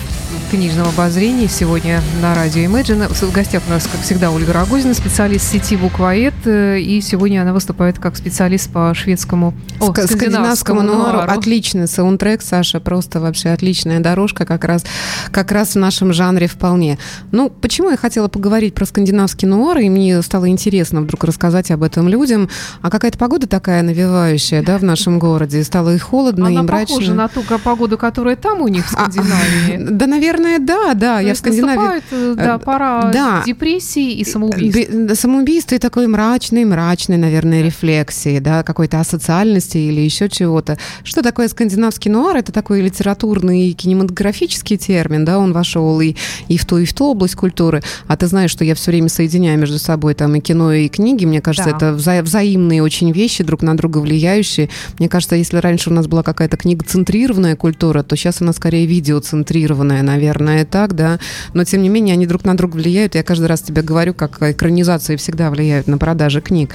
–в 0.50 0.52
книжном 0.52 0.88
обозрении 0.88 1.46
сегодня 1.46 2.02
на 2.20 2.34
радио 2.34 2.62
Imagine. 2.62 3.06
В 3.08 3.32
гостях 3.32 3.62
у 3.68 3.70
нас, 3.70 3.86
как 3.86 4.00
всегда, 4.00 4.32
Ольга 4.32 4.52
Рогозина, 4.52 4.94
специалист 4.94 5.48
сети 5.48 5.76
Буквоед. 5.76 6.34
И 6.44 7.00
сегодня 7.04 7.42
она 7.42 7.52
выступает 7.52 8.00
как 8.00 8.16
специалист 8.16 8.68
по 8.68 8.92
шведскому, 8.92 9.54
о, 9.78 9.92
скандинавскому, 9.92 10.18
скандинавскому 10.18 10.82
нуару. 10.82 11.18
нуару. 11.18 11.30
Отличный 11.30 11.86
саундтрек, 11.86 12.42
Саша, 12.42 12.80
просто 12.80 13.20
вообще 13.20 13.50
отличная 13.50 14.00
дорожка 14.00 14.44
как 14.44 14.64
раз, 14.64 14.84
как 15.30 15.52
раз 15.52 15.76
в 15.76 15.78
нашем 15.78 16.12
жанре 16.12 16.48
вполне. 16.48 16.98
Ну, 17.30 17.48
почему 17.48 17.90
я 17.90 17.96
хотела 17.96 18.26
поговорить 18.26 18.74
про 18.74 18.86
скандинавский 18.86 19.46
нуар, 19.46 19.78
и 19.78 19.88
мне 19.88 20.20
стало 20.20 20.48
интересно 20.48 21.00
вдруг 21.02 21.22
рассказать 21.22 21.70
об 21.70 21.84
этом 21.84 22.08
людям. 22.08 22.48
А 22.82 22.90
какая-то 22.90 23.18
погода 23.18 23.46
такая 23.46 23.82
навевающая, 23.82 24.64
да, 24.64 24.78
в 24.78 24.82
нашем 24.82 25.20
городе. 25.20 25.62
Стало 25.62 25.94
и 25.94 25.98
холодно, 25.98 26.48
Она 26.48 26.60
и 26.60 26.62
мрачно. 26.64 26.96
похожа 26.96 27.14
на 27.14 27.28
ту 27.28 27.42
погоду, 27.62 27.96
которая 27.96 28.34
там 28.34 28.62
у 28.62 28.68
них 28.68 28.84
в 28.86 28.96
а, 28.96 29.02
Скандинавии. 29.02 29.76
А, 29.76 29.90
да, 29.90 30.06
наверное, 30.08 30.39
да, 30.58 30.94
да. 30.94 31.18
То 31.18 31.26
я 31.26 31.34
в 31.34 31.38
Скандинавии... 31.38 32.02
Э, 32.10 32.34
да, 32.34 32.58
пора 32.58 33.10
да. 33.12 33.42
депрессии 33.46 34.12
и 34.12 34.24
самоубийств. 34.24 35.20
Самоубийство 35.20 35.74
и 35.74 35.78
такой 35.78 36.06
мрачной, 36.06 36.64
мрачной, 36.64 37.16
наверное, 37.16 37.62
рефлексии, 37.62 38.38
да, 38.38 38.62
какой-то 38.62 39.00
асоциальности 39.00 39.78
или 39.78 40.00
еще 40.00 40.28
чего-то. 40.28 40.78
Что 41.04 41.22
такое 41.22 41.48
скандинавский 41.48 42.10
нуар? 42.10 42.36
Это 42.36 42.52
такой 42.52 42.80
литературный 42.80 43.72
кинематографический 43.72 44.76
термин, 44.76 45.24
да, 45.24 45.38
он 45.38 45.52
вошел 45.52 46.00
и, 46.00 46.14
и 46.48 46.56
в 46.56 46.64
ту, 46.64 46.78
и 46.78 46.84
в 46.84 46.94
ту 46.94 47.06
область 47.06 47.34
культуры. 47.34 47.82
А 48.06 48.16
ты 48.16 48.26
знаешь, 48.26 48.50
что 48.50 48.64
я 48.64 48.74
все 48.74 48.90
время 48.90 49.08
соединяю 49.08 49.58
между 49.58 49.78
собой 49.78 50.14
там 50.14 50.34
и 50.34 50.40
кино, 50.40 50.72
и 50.72 50.88
книги. 50.88 51.24
Мне 51.24 51.40
кажется, 51.40 51.70
да. 51.70 51.76
это 51.76 51.92
вза 51.92 52.22
взаимные 52.22 52.82
очень 52.82 53.12
вещи, 53.12 53.44
друг 53.44 53.62
на 53.62 53.76
друга 53.76 53.98
влияющие. 53.98 54.68
Мне 54.98 55.08
кажется, 55.08 55.36
если 55.36 55.58
раньше 55.58 55.90
у 55.90 55.92
нас 55.92 56.06
была 56.06 56.22
какая-то 56.22 56.56
книгоцентрированная 56.56 57.56
культура, 57.56 58.02
то 58.02 58.16
сейчас 58.16 58.40
она 58.40 58.52
скорее 58.52 58.86
видеоцентрированная, 58.86 60.02
наверное, 60.02 60.29
так, 60.70 60.94
да. 60.94 61.18
Но, 61.54 61.64
тем 61.64 61.82
не 61.82 61.88
менее, 61.88 62.14
они 62.14 62.26
друг 62.26 62.44
на 62.44 62.56
друга 62.56 62.76
влияют. 62.76 63.14
Я 63.14 63.22
каждый 63.22 63.46
раз 63.46 63.62
тебе 63.62 63.82
говорю, 63.82 64.14
как 64.14 64.42
экранизации 64.42 65.16
всегда 65.16 65.50
влияют 65.50 65.86
на 65.86 65.98
продажи 65.98 66.40
книг. 66.40 66.74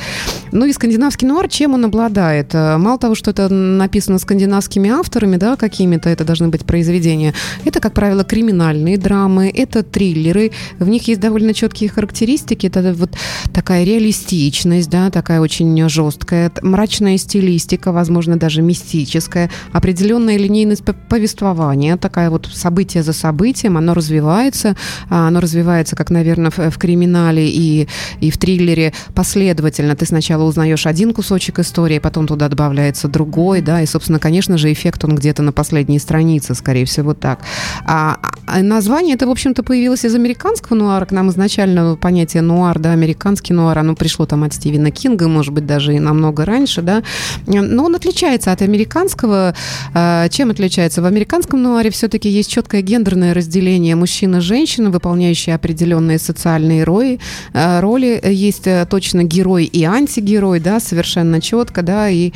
Ну 0.52 0.66
и 0.66 0.74
скандинавский 0.74 1.28
нуар, 1.28 1.48
чем 1.48 1.74
он 1.74 1.86
обладает? 1.86 2.54
Э, 2.54 2.78
мало 2.78 2.98
того, 2.98 3.16
что 3.16 3.32
это 3.32 3.50
написано 3.50 4.20
скандинавскими 4.20 4.90
авторами, 4.90 5.38
да, 5.38 5.56
какими-то, 5.56 6.10
это 6.10 6.24
должны 6.24 6.50
быть 6.50 6.66
произведения, 6.66 7.34
это, 7.64 7.80
как 7.80 7.94
правило, 7.94 8.24
криминальные 8.24 8.98
драмы, 8.98 9.52
это 9.54 9.84
триллеры, 9.84 10.52
в 10.80 10.88
них 10.88 11.08
есть 11.08 11.20
довольно 11.20 11.54
четкие 11.54 11.90
характеристики, 11.90 12.68
это 12.68 12.94
вот 12.94 13.12
такая 13.54 13.84
реалистичность, 13.84 14.90
да, 14.90 15.10
такая 15.10 15.42
очень 15.42 15.90
жесткая, 15.90 16.52
мрачная 16.62 17.18
стилистика, 17.18 17.92
возможно, 17.92 18.38
даже 18.38 18.62
мистическая, 18.62 19.50
определенная 19.72 20.38
линейность 20.38 20.84
повествования, 21.10 21.98
такая 21.98 22.30
вот 22.30 22.50
событие 22.54 23.04
за 23.04 23.14
событием, 23.14 23.45
оно 23.78 23.94
развивается, 23.94 24.76
а, 25.10 25.28
оно 25.28 25.40
развивается, 25.40 25.96
как, 25.96 26.10
наверное, 26.10 26.52
в, 26.52 26.58
в 26.58 26.78
криминале 26.78 27.48
и, 27.48 27.88
и 28.20 28.32
в 28.32 28.38
триллере 28.38 28.94
последовательно. 29.14 29.96
Ты 29.96 30.06
сначала 30.06 30.44
узнаешь 30.44 30.86
один 30.86 31.14
кусочек 31.14 31.60
истории, 31.60 32.00
потом 32.00 32.28
туда 32.28 32.48
добавляется 32.48 33.08
другой, 33.08 33.62
да, 33.62 33.82
и, 33.82 33.86
собственно, 33.86 34.20
конечно 34.20 34.58
же, 34.58 34.72
эффект 34.72 35.04
он 35.04 35.16
где-то 35.16 35.44
на 35.44 35.52
последней 35.52 36.00
странице, 36.00 36.56
скорее 36.56 36.86
всего, 36.86 37.14
так. 37.14 37.40
А, 37.86 38.18
а 38.48 38.62
название 38.62 39.16
это, 39.16 39.28
в 39.28 39.32
общем-то, 39.32 39.64
появилось 39.64 40.06
из 40.06 40.16
американского 40.16 40.78
нуара. 40.78 41.06
К 41.06 41.12
нам 41.12 41.30
изначально 41.30 41.96
понятие 41.96 42.42
нуар, 42.42 42.80
да, 42.80 42.92
американский 42.92 43.54
нуар, 43.54 43.78
оно 43.80 43.96
пришло 43.96 44.26
там 44.26 44.44
от 44.44 44.54
Стивена 44.54 44.92
Кинга, 44.92 45.28
может 45.28 45.54
быть, 45.54 45.66
даже 45.66 45.96
и 45.96 46.00
намного 46.00 46.46
раньше, 46.46 46.82
да. 46.82 47.04
Но 47.48 47.86
он 47.86 47.96
отличается 47.96 48.52
от 48.52 48.62
американского. 48.62 49.56
А, 49.94 50.30
чем 50.30 50.52
отличается? 50.52 51.02
В 51.02 51.06
американском 51.06 51.62
нуаре 51.62 51.90
все-таки 51.90 52.30
есть 52.30 52.50
четкое 52.50 52.82
гендерное 53.26 53.34
разделение 53.34 53.96
мужчина 53.96 54.42
женщина, 54.42 54.90
выполняющие 54.90 55.56
определенные 55.56 56.20
социальные 56.20 56.84
роли. 56.84 57.20
А, 57.54 57.82
роли. 57.82 58.22
Есть 58.24 58.68
э, 58.68 58.86
точно 58.90 59.24
герой 59.24 59.66
и 59.66 59.84
антигерой, 59.84 60.60
да, 60.60 60.80
совершенно 60.80 61.42
четко, 61.42 61.82
да, 61.82 62.10
и 62.10 62.32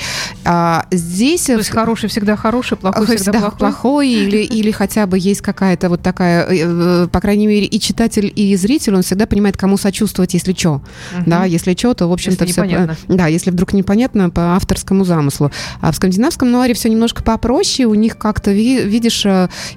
а, 0.46 0.86
здесь... 0.92 1.46
То 1.46 1.58
есть 1.58 1.70
хороший 1.70 2.10
всегда 2.10 2.36
хороший, 2.36 2.78
плохой 2.78 3.06
всегда, 3.06 3.32
всегда 3.32 3.40
плохой? 3.40 3.60
плохой 3.60 4.10
или, 4.10 4.38
или 4.60 4.72
хотя 4.72 5.06
бы 5.06 5.18
есть 5.20 5.42
какая-то 5.42 5.90
вот 5.90 6.02
такая, 6.02 6.46
э, 6.46 7.04
э, 7.04 7.08
по 7.12 7.20
крайней 7.20 7.48
мере, 7.48 7.66
и 7.66 7.80
читатель, 7.80 8.32
и 8.36 8.56
зритель, 8.56 8.96
он 8.96 9.02
всегда 9.02 9.26
понимает, 9.26 9.58
кому 9.58 9.78
сочувствовать, 9.78 10.34
если 10.34 10.54
что. 10.54 10.82
Угу. 11.18 11.24
Да, 11.26 11.46
если 11.46 11.76
что, 11.76 11.94
то, 11.94 12.08
в 12.08 12.14
общем-то, 12.14 12.46
все... 12.46 12.64
Непонятно. 12.64 12.98
Да, 13.08 13.28
если 13.28 13.52
вдруг 13.52 13.74
непонятно 13.74 14.30
по 14.30 14.56
авторскому 14.56 15.06
замыслу. 15.06 15.52
А 15.82 15.92
в 15.92 15.96
скандинавском 15.96 16.52
нуаре 16.52 16.74
все 16.74 16.90
немножко 16.90 17.24
попроще, 17.24 17.88
у 17.88 17.94
них 17.94 18.18
как-то, 18.18 18.52
видишь, 18.52 19.26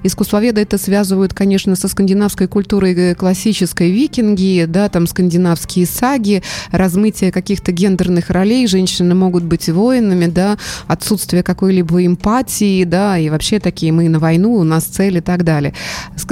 искусствоведы 0.03 0.61
это 0.61 0.77
связывают, 1.03 1.33
конечно, 1.33 1.75
со 1.75 1.89
скандинавской 1.89 2.47
культурой 2.47 3.13
классической 3.13 3.91
викинги, 3.91 4.65
да, 4.67 4.87
там 4.87 5.05
скандинавские 5.05 5.85
саги, 5.85 6.41
размытие 6.71 7.29
каких-то 7.33 7.73
гендерных 7.73 8.29
ролей, 8.29 8.67
женщины 8.67 9.13
могут 9.13 9.43
быть 9.43 9.67
воинами, 9.67 10.27
да, 10.27 10.57
отсутствие 10.87 11.43
какой-либо 11.43 12.05
эмпатии, 12.05 12.85
да, 12.85 13.17
и 13.17 13.29
вообще 13.29 13.59
такие 13.59 13.91
мы 13.91 14.07
на 14.07 14.19
войну, 14.19 14.53
у 14.53 14.63
нас 14.63 14.85
цель 14.85 15.17
и 15.17 15.21
так 15.21 15.43
далее. 15.43 15.73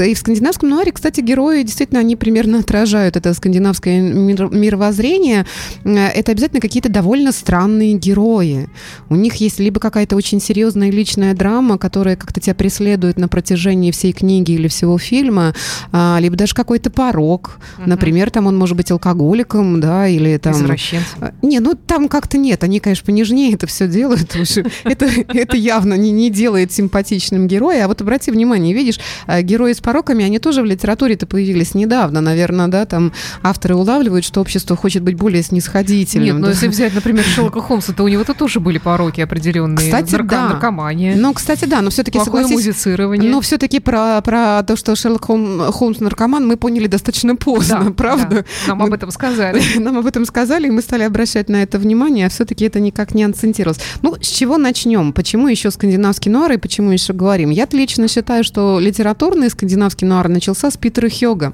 И 0.05 0.13
в 0.13 0.17
скандинавском 0.17 0.69
нуаре, 0.69 0.93
кстати, 0.93 1.19
герои 1.19 1.63
действительно, 1.63 1.99
они 1.99 2.15
примерно 2.15 2.59
отражают 2.59 3.17
это 3.17 3.33
скандинавское 3.33 3.99
мировоззрение. 4.01 5.45
Это 5.83 6.31
обязательно 6.31 6.61
какие-то 6.61 6.89
довольно 6.89 7.33
странные 7.33 7.93
герои. 7.95 8.69
У 9.09 9.15
них 9.15 9.35
есть 9.35 9.59
либо 9.59 9.81
какая-то 9.81 10.15
очень 10.15 10.39
серьезная 10.39 10.91
личная 10.91 11.33
драма, 11.33 11.77
которая 11.77 12.15
как-то 12.15 12.39
тебя 12.39 12.55
преследует 12.55 13.19
на 13.19 13.27
протяжении 13.27 13.91
всей 13.91 14.13
книги 14.13 14.60
или 14.61 14.67
всего 14.67 14.97
фильма, 14.97 15.53
а, 15.91 16.17
либо 16.19 16.35
даже 16.35 16.53
какой-то 16.53 16.89
порог. 16.89 17.59
Угу. 17.77 17.89
Например, 17.89 18.29
там 18.31 18.47
он 18.47 18.57
может 18.57 18.77
быть 18.77 18.91
алкоголиком, 18.91 19.79
да, 19.79 20.07
или 20.07 20.37
там... 20.37 20.53
Извращенцем. 20.53 21.17
А, 21.19 21.33
не, 21.41 21.59
ну 21.59 21.75
там 21.75 22.07
как-то 22.07 22.37
нет. 22.37 22.63
Они, 22.63 22.79
конечно, 22.79 23.05
понежнее 23.05 23.53
это 23.53 23.67
все 23.67 23.87
делают. 23.87 24.35
Это, 24.83 25.05
это 25.05 25.57
явно 25.57 25.93
не, 25.93 26.11
не 26.11 26.29
делает 26.29 26.71
симпатичным 26.71 27.47
героя. 27.47 27.85
А 27.85 27.87
вот 27.87 28.01
обрати 28.01 28.31
внимание, 28.31 28.73
видишь, 28.73 28.99
а, 29.25 29.41
герои 29.41 29.73
с 29.73 29.79
пороками, 29.79 30.25
они 30.25 30.39
тоже 30.39 30.61
в 30.61 30.65
литературе-то 30.65 31.25
появились 31.25 31.73
недавно, 31.73 32.21
наверное, 32.21 32.67
да, 32.67 32.85
там 32.85 33.13
авторы 33.41 33.75
улавливают, 33.75 34.25
что 34.25 34.41
общество 34.41 34.75
хочет 34.75 35.03
быть 35.03 35.15
более 35.15 35.43
снисходительным. 35.43 36.25
Нет, 36.25 36.35
ну 36.37 36.45
да? 36.45 36.51
если 36.51 36.67
взять, 36.67 36.93
например, 36.93 37.23
Шерлока 37.23 37.61
Холмса, 37.61 37.93
то 37.93 38.03
у 38.03 38.07
него-то 38.07 38.33
тоже 38.33 38.59
были 38.59 38.77
пороки 38.77 39.21
определенные. 39.21 39.77
Кстати, 39.77 40.13
Нарко- 40.13 40.29
да. 40.29 40.49
Наркомания. 40.49 41.15
Ну, 41.15 41.33
кстати, 41.33 41.65
да, 41.65 41.81
но 41.81 41.89
все-таки 41.89 42.19
согласись... 42.19 42.51
музицирование. 42.51 43.31
Но 43.31 43.41
все-таки 43.41 43.79
про, 43.79 44.21
про 44.21 44.50
то, 44.65 44.75
что 44.75 44.95
Шерлок 44.95 45.25
Холмс 45.25 45.99
наркоман, 45.99 46.47
мы 46.47 46.57
поняли 46.57 46.87
достаточно 46.87 47.35
поздно, 47.35 47.85
да, 47.85 47.91
правда? 47.91 48.35
Да. 48.35 48.45
Нам 48.67 48.83
об 48.83 48.93
этом 48.93 49.11
сказали. 49.11 49.61
Нам 49.79 49.97
об 49.97 50.05
этом 50.05 50.25
сказали, 50.25 50.67
и 50.67 50.71
мы 50.71 50.81
стали 50.81 51.03
обращать 51.03 51.49
на 51.49 51.63
это 51.63 51.79
внимание, 51.79 52.27
а 52.27 52.29
все-таки 52.29 52.65
это 52.65 52.79
никак 52.79 53.13
не 53.13 53.23
акцентировалось. 53.23 53.81
Ну, 54.01 54.15
с 54.21 54.27
чего 54.27 54.57
начнем? 54.57 55.13
Почему 55.13 55.47
еще 55.47 55.71
скандинавский 55.71 56.31
нуар 56.31 56.51
и 56.53 56.57
почему 56.57 56.91
еще 56.91 57.13
говорим? 57.13 57.49
Я 57.49 57.67
лично 57.71 58.07
считаю, 58.07 58.43
что 58.43 58.79
литературный 58.79 59.49
скандинавский 59.49 60.07
нуар 60.07 60.27
начался 60.27 60.69
с 60.71 60.77
Питера 60.77 61.09
Хёга. 61.09 61.53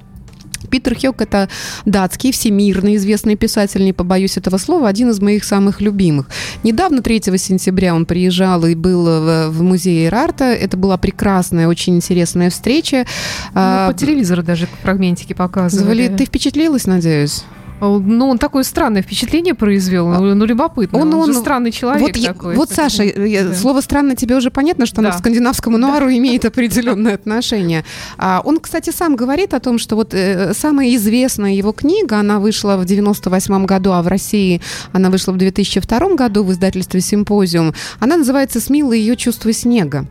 Питер 0.70 0.96
Хёк– 1.00 1.16
это 1.22 1.50
датский, 1.86 2.32
всемирно 2.32 2.96
известный 2.96 3.36
писатель, 3.36 3.84
не 3.84 3.94
побоюсь 3.94 4.38
этого 4.38 4.58
слова, 4.58 4.88
один 4.88 5.10
из 5.10 5.20
моих 5.20 5.44
самых 5.44 5.82
любимых. 5.82 6.28
Недавно, 6.64 7.02
3 7.02 7.22
сентября, 7.38 7.96
он 7.96 8.06
приезжал 8.06 8.66
и 8.66 8.76
был 8.76 9.06
в, 9.06 9.50
в 9.50 9.62
музее 9.62 10.10
Рарта. 10.10 10.46
Это 10.46 10.78
была 10.78 10.98
прекрасная, 10.98 11.68
очень 11.68 11.96
интересная 11.96 12.50
встреча. 12.50 13.06
Ну, 13.48 13.52
а, 13.56 13.92
по 13.92 13.98
телевизору 13.98 14.44
даже 14.44 14.68
фрагментики 14.82 15.34
показывали. 15.34 16.08
Ты 16.08 16.26
впечатлилась, 16.26 16.86
надеюсь? 16.86 17.44
Ну, 17.80 18.30
он 18.30 18.38
такое 18.38 18.64
странное 18.64 19.02
впечатление 19.02 19.54
произвел, 19.54 20.08
ну, 20.08 20.34
ну 20.36 20.46
любопытно. 20.46 21.00
Он, 21.00 21.14
он, 21.14 21.22
он 21.22 21.34
же 21.34 21.40
странный 21.40 21.72
человек 21.72 22.16
вот, 22.16 22.26
такой. 22.26 22.56
Вот, 22.56 22.70
Саша, 22.72 23.04
да. 23.16 23.54
слово 23.54 23.82
«странно» 23.82 24.16
тебе 24.16 24.36
уже 24.36 24.50
понятно, 24.50 24.86
что 24.86 25.02
да. 25.02 25.10
оно 25.10 25.18
к 25.18 25.20
скандинавскому 25.20 25.78
нуару 25.78 26.08
да. 26.08 26.18
имеет 26.18 26.46
определенное 26.46 27.16
отношение. 27.16 27.86
А, 28.18 28.42
он, 28.44 28.60
кстати, 28.60 28.90
сам 28.90 29.16
говорит 29.16 29.54
о 29.54 29.60
том, 29.60 29.78
что 29.78 29.96
вот 29.96 30.14
э, 30.14 30.54
самая 30.54 30.96
известная 30.96 31.54
его 31.54 31.72
книга, 31.72 32.18
она 32.18 32.40
вышла 32.40 32.78
в 32.78 32.86
98 32.86 33.66
году, 33.66 33.92
а 33.92 34.02
в 34.02 34.08
России 34.08 34.62
она 34.92 35.10
вышла 35.10 35.32
в 35.32 35.38
2002 35.38 36.16
году 36.16 36.44
в 36.44 36.52
издательстве 36.52 37.02
«Симпозиум». 37.02 37.74
Она 38.00 38.18
называется 38.18 38.60
«Смила 38.60 38.94
ее 38.94 39.16
чувство 39.16 39.54
снега». 39.54 40.06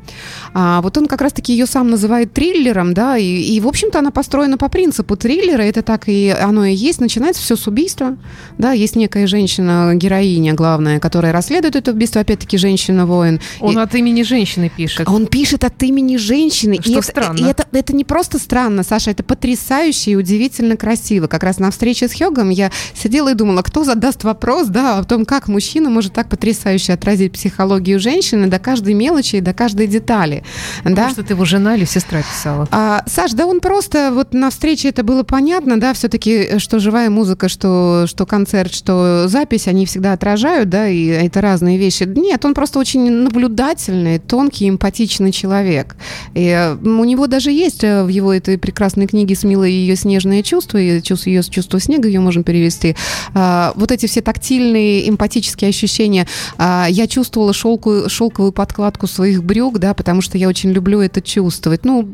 А, 0.54 0.80
вот 0.82 0.96
он 0.96 1.06
как 1.06 1.20
раз-таки 1.20 1.52
ее 1.52 1.66
сам 1.66 1.90
называет 1.90 2.32
триллером, 2.32 2.94
да, 2.94 3.16
и, 3.16 3.24
и 3.24 3.60
в 3.60 3.66
общем-то, 3.66 3.98
она 3.98 4.10
построена 4.10 4.56
по 4.56 4.68
принципу 4.68 5.16
триллера, 5.16 5.62
это 5.62 5.82
так 5.82 6.08
и 6.08 6.28
оно 6.28 6.64
и 6.64 6.74
есть. 6.74 7.00
Начинается 7.00 7.42
все 7.42 7.55
процесс 7.56 7.66
убийства, 7.66 8.16
да, 8.58 8.72
есть 8.72 8.96
некая 8.96 9.26
женщина-героиня 9.26 10.54
главная, 10.54 11.00
которая 11.00 11.32
расследует 11.32 11.76
это 11.76 11.92
убийство, 11.92 12.20
опять-таки 12.20 12.58
женщина-воин. 12.58 13.40
Он 13.60 13.78
и... 13.78 13.82
от 13.82 13.94
имени 13.94 14.22
женщины 14.22 14.70
пишет. 14.74 15.08
Он 15.08 15.26
пишет 15.26 15.64
от 15.64 15.82
имени 15.82 16.16
женщины. 16.16 16.78
Что 16.80 16.98
и 16.98 17.02
странно. 17.02 17.38
Это, 17.38 17.46
и 17.46 17.50
это, 17.50 17.66
это 17.72 17.96
не 17.96 18.04
просто 18.04 18.38
странно, 18.38 18.82
Саша, 18.82 19.10
это 19.10 19.22
потрясающе 19.22 20.12
и 20.12 20.16
удивительно 20.16 20.76
красиво. 20.76 21.26
Как 21.26 21.42
раз 21.42 21.58
на 21.58 21.70
встрече 21.70 22.08
с 22.08 22.12
Хёгом 22.12 22.50
я 22.50 22.70
сидела 22.94 23.32
и 23.32 23.34
думала, 23.34 23.62
кто 23.62 23.84
задаст 23.84 24.24
вопрос, 24.24 24.68
да, 24.68 24.98
о 24.98 25.04
том, 25.04 25.24
как 25.24 25.48
мужчина 25.48 25.90
может 25.90 26.12
так 26.12 26.28
потрясающе 26.28 26.92
отразить 26.92 27.32
психологию 27.32 27.98
женщины 28.00 28.46
до 28.46 28.58
каждой 28.58 28.94
мелочи 28.94 29.36
и 29.36 29.40
до 29.40 29.52
каждой 29.52 29.86
детали. 29.86 30.44
Потому 30.78 30.96
да? 30.96 31.10
что 31.10 31.22
ты 31.22 31.32
его 31.34 31.44
жена 31.44 31.76
или 31.76 31.84
сестра 31.84 32.22
писала? 32.22 32.68
А, 32.70 33.02
Саш, 33.06 33.32
да 33.32 33.46
он 33.46 33.60
просто, 33.60 34.10
вот 34.12 34.34
на 34.34 34.50
встрече 34.50 34.88
это 34.88 35.02
было 35.02 35.22
понятно, 35.22 35.80
да, 35.80 35.92
все-таки, 35.92 36.30
э, 36.30 36.58
что 36.58 36.78
живая 36.78 37.10
музыка, 37.10 37.45
что, 37.48 38.04
что 38.06 38.26
концерт, 38.26 38.72
что 38.72 39.28
запись, 39.28 39.68
они 39.68 39.86
всегда 39.86 40.12
отражают, 40.12 40.68
да, 40.68 40.88
и 40.88 41.06
это 41.06 41.40
разные 41.40 41.78
вещи. 41.78 42.04
Нет, 42.04 42.44
он 42.44 42.54
просто 42.54 42.78
очень 42.78 43.10
наблюдательный, 43.10 44.18
тонкий, 44.18 44.68
эмпатичный 44.68 45.32
человек. 45.32 45.96
И 46.34 46.46
э, 46.46 46.74
у 46.74 47.04
него 47.04 47.26
даже 47.26 47.50
есть 47.50 47.84
э, 47.84 48.04
в 48.04 48.08
его 48.08 48.32
этой 48.32 48.58
прекрасной 48.58 49.06
книге 49.06 49.34
«Смила 49.36 49.64
ее 49.64 49.96
снежные 49.96 50.42
чувства», 50.42 50.78
и 50.78 51.02
ее 51.26 51.42
чувство 51.42 51.80
снега 51.80 52.08
ее 52.08 52.20
можем 52.20 52.44
перевести, 52.44 52.96
а, 53.34 53.72
вот 53.76 53.92
эти 53.92 54.06
все 54.06 54.22
тактильные, 54.22 55.08
эмпатические 55.08 55.68
ощущения. 55.68 56.26
А, 56.58 56.86
я 56.88 57.06
чувствовала 57.06 57.52
шелку, 57.52 58.08
шелковую 58.08 58.52
подкладку 58.52 59.06
своих 59.06 59.44
брюк, 59.44 59.78
да, 59.78 59.94
потому 59.94 60.20
что 60.22 60.38
я 60.38 60.48
очень 60.48 60.70
люблю 60.70 61.00
это 61.00 61.20
чувствовать. 61.20 61.84
Ну, 61.84 62.08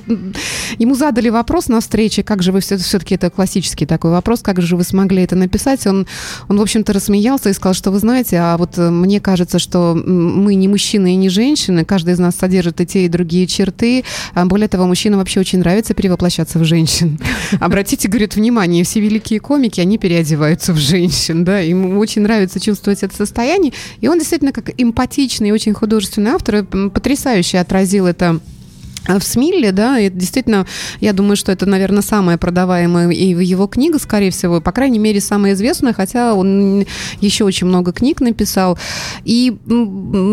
ему 0.79 0.95
задали 0.95 1.29
вопрос 1.29 1.69
на 1.69 1.81
встрече, 1.81 2.23
как 2.23 2.43
же 2.43 2.53
вы 2.53 2.61
все, 2.61 2.77
все-таки 2.77 3.15
это 3.15 3.31
классический 3.31 3.87
такой 3.87 4.11
вопрос, 4.11 4.43
как 4.43 4.61
же 4.61 4.77
вы 4.77 4.85
смогли 4.85 5.22
это 5.25 5.37
написать? 5.37 5.87
Он, 5.87 6.07
он, 6.49 6.59
в 6.59 6.63
общем-то, 6.63 6.93
рассмеялся 6.93 7.51
и 7.51 7.53
сказал, 7.53 7.75
что 7.75 7.91
вы 7.91 7.99
знаете, 7.99 8.39
а 8.39 8.57
вот 8.57 8.79
э, 8.79 8.91
мне 8.91 9.21
кажется, 9.21 9.59
что 9.59 9.95
мы 9.95 10.55
не 10.55 10.69
мужчины 10.69 11.15
и 11.15 11.17
не 11.17 11.29
женщины, 11.29 11.85
каждый 11.85 12.15
из 12.15 12.19
нас 12.19 12.37
содержит 12.37 12.81
и 12.81 12.87
те, 12.87 13.05
и 13.05 13.09
другие 13.09 13.47
черты. 13.47 14.05
А 14.35 14.45
более 14.47 14.69
того, 14.69 14.87
мужчинам 14.87 15.19
вообще 15.19 15.41
очень 15.41 15.61
нравится 15.61 15.95
перевоплощаться 15.95 16.59
в 16.59 16.65
женщин. 16.65 17.19
Обратите, 17.61 18.09
говорит, 18.09 18.37
внимание, 18.37 18.85
все 18.85 19.01
великие 19.01 19.41
комики, 19.41 19.81
они 19.81 19.99
переодеваются 19.99 20.73
в 20.73 20.79
женщин, 20.79 21.45
да, 21.45 21.61
ему 21.61 21.99
очень 21.99 22.23
нравится 22.23 22.61
чувствовать 22.61 23.03
это 23.03 23.15
состояние, 23.15 23.73
и 24.01 24.09
он 24.09 24.19
действительно 24.19 24.53
как 24.53 24.71
эмпатичный 24.77 25.49
и 25.49 25.53
очень 25.53 25.75
художественный 25.75 26.33
автор 26.33 26.65
потрясающе 26.65 27.59
отразил 27.59 28.07
это 28.07 28.41
в 29.07 29.21
Смилле, 29.23 29.73
да, 29.73 29.99
и 29.99 30.09
действительно, 30.11 30.67
я 31.01 31.13
думаю, 31.13 31.37
что 31.37 31.51
это, 31.51 31.67
наверное, 31.67 32.03
самая 32.03 32.39
продаваемая 32.39 33.11
его 33.11 33.67
книга, 33.67 33.99
скорее 33.99 34.31
всего, 34.31 34.61
по 34.61 34.71
крайней 34.71 35.01
мере, 35.01 35.21
самая 35.21 35.55
известная, 35.55 35.93
хотя 35.93 36.35
он 36.35 36.87
еще 37.21 37.45
очень 37.45 37.67
много 37.67 37.93
книг 37.93 38.21
написал. 38.21 38.79
И, 39.25 39.57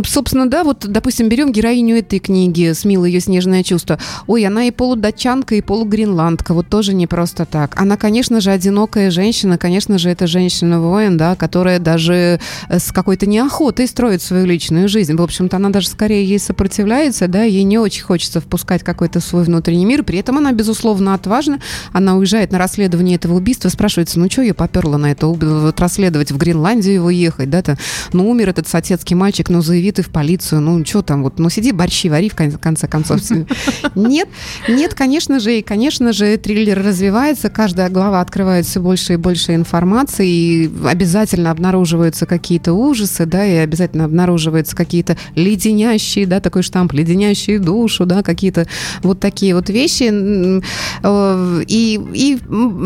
собственно, 0.05 0.47
да, 0.47 0.63
вот, 0.63 0.85
допустим, 0.87 1.29
берем 1.29 1.51
героиню 1.51 1.97
этой 1.97 2.19
книги 2.19 2.71
«Смила 2.73 3.05
ее 3.05 3.19
снежное 3.19 3.63
чувство». 3.63 3.97
Ой, 4.27 4.45
она 4.45 4.65
и 4.65 4.71
полудатчанка, 4.71 5.55
и 5.55 5.61
полугренландка, 5.61 6.53
вот 6.53 6.67
тоже 6.67 6.93
не 6.93 7.07
просто 7.07 7.45
так. 7.45 7.79
Она, 7.79 7.97
конечно 7.97 8.39
же, 8.39 8.51
одинокая 8.51 9.09
женщина, 9.09 9.57
конечно 9.57 9.97
же, 9.97 10.09
это 10.09 10.27
женщина-воин, 10.27 11.17
да, 11.17 11.35
которая 11.35 11.79
даже 11.79 12.39
с 12.69 12.91
какой-то 12.91 13.25
неохотой 13.25 13.87
строит 13.87 14.21
свою 14.21 14.45
личную 14.45 14.87
жизнь. 14.87 15.15
В 15.15 15.21
общем-то, 15.21 15.57
она 15.57 15.69
даже 15.69 15.87
скорее 15.87 16.23
ей 16.23 16.39
сопротивляется, 16.39 17.27
да, 17.27 17.43
ей 17.43 17.63
не 17.63 17.79
очень 17.79 18.03
хочется 18.03 18.39
впускать 18.39 18.58
запускать 18.59 18.83
какой-то 18.83 19.21
свой 19.21 19.43
внутренний 19.43 19.85
мир. 19.85 20.03
При 20.03 20.19
этом 20.19 20.37
она, 20.37 20.51
безусловно, 20.51 21.13
отважна. 21.13 21.59
Она 21.93 22.15
уезжает 22.15 22.51
на 22.51 22.57
расследование 22.57 23.15
этого 23.15 23.35
убийства. 23.35 23.69
Спрашивается, 23.69 24.19
ну 24.19 24.29
что 24.29 24.41
ее 24.41 24.53
поперла 24.53 24.97
на 24.97 25.11
это 25.11 25.27
вот 25.27 25.79
расследовать, 25.79 26.31
в 26.31 26.37
Гренландию 26.37 26.95
его 26.95 27.09
ехать, 27.09 27.49
да-то? 27.49 27.77
Ну, 28.11 28.29
умер 28.29 28.49
этот 28.49 28.67
соседский 28.67 29.15
мальчик, 29.15 29.49
ну, 29.49 29.61
заяви 29.61 29.91
ты 29.91 30.01
в 30.01 30.09
полицию, 30.09 30.61
ну, 30.61 30.85
что 30.85 31.01
там, 31.01 31.23
вот, 31.23 31.39
ну, 31.39 31.49
сиди, 31.49 31.71
борщи 31.71 32.09
вари, 32.09 32.29
в 32.29 32.35
конце 32.35 32.87
концов. 32.87 33.21
Нет, 33.95 34.27
нет, 34.67 34.93
конечно 34.93 35.39
же, 35.39 35.59
и, 35.59 35.61
конечно 35.61 36.11
же, 36.13 36.37
триллер 36.37 36.83
развивается, 36.83 37.49
каждая 37.49 37.89
глава 37.89 38.21
открывает 38.21 38.65
все 38.65 38.81
больше 38.81 39.13
и 39.13 39.17
больше 39.17 39.55
информации, 39.55 40.27
и 40.27 40.71
обязательно 40.85 41.51
обнаруживаются 41.51 42.25
какие-то 42.25 42.73
ужасы, 42.73 43.25
да, 43.25 43.45
и 43.45 43.55
обязательно 43.55 44.05
обнаруживаются 44.05 44.75
какие-то 44.75 45.17
леденящие, 45.35 46.27
да, 46.27 46.39
такой 46.39 46.63
штамп, 46.63 46.93
леденящие 46.93 47.59
душу, 47.59 48.05
да, 48.05 48.21
какие 48.21 48.48
какие-то 48.51 48.67
вот 49.01 49.19
такие 49.19 49.55
вот 49.55 49.69
вещи. 49.69 50.61
Э, 51.03 51.63
и, 51.67 51.99
и 52.13 52.37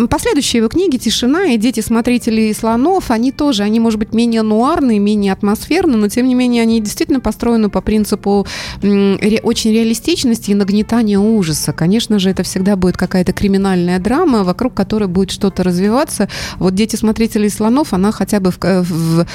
последующие 0.08 0.60
его 0.60 0.70
книги 0.70 0.98
«Тишина» 0.98 1.54
и 1.54 1.58
«Дети 1.58 1.80
смотрителей 1.80 2.54
слонов», 2.54 3.12
они 3.12 3.32
тоже, 3.32 3.64
они, 3.64 3.80
может 3.80 4.00
быть, 4.00 4.14
менее 4.14 4.42
нуарные, 4.42 5.00
менее 5.00 5.34
атмосферные, 5.34 5.98
но, 5.98 6.08
тем 6.10 6.28
не 6.28 6.36
менее, 6.36 6.64
они 6.64 6.82
действительно 6.82 7.20
построены 7.20 7.70
по 7.70 7.82
принципу 7.82 8.46
очень 8.82 9.72
реалистичности 9.72 10.52
и 10.52 10.56
нагнетания 10.56 11.20
ужаса. 11.20 11.74
Конечно 11.74 12.20
же, 12.20 12.30
это 12.30 12.44
всегда 12.44 12.76
будет 12.76 12.98
какая-то 12.98 13.34
криминальная 13.34 14.00
драма, 14.00 14.44
вокруг 14.44 14.74
которой 14.74 15.08
будет 15.08 15.32
что-то 15.32 15.64
развиваться. 15.64 16.28
Вот 16.60 16.76
«Дети 16.76 16.96
смотрителей 16.96 17.50
слонов», 17.50 17.94
она 17.94 18.12
хотя 18.12 18.40
бы 18.40 18.52
в, 18.52 18.58
в, 18.60 19.26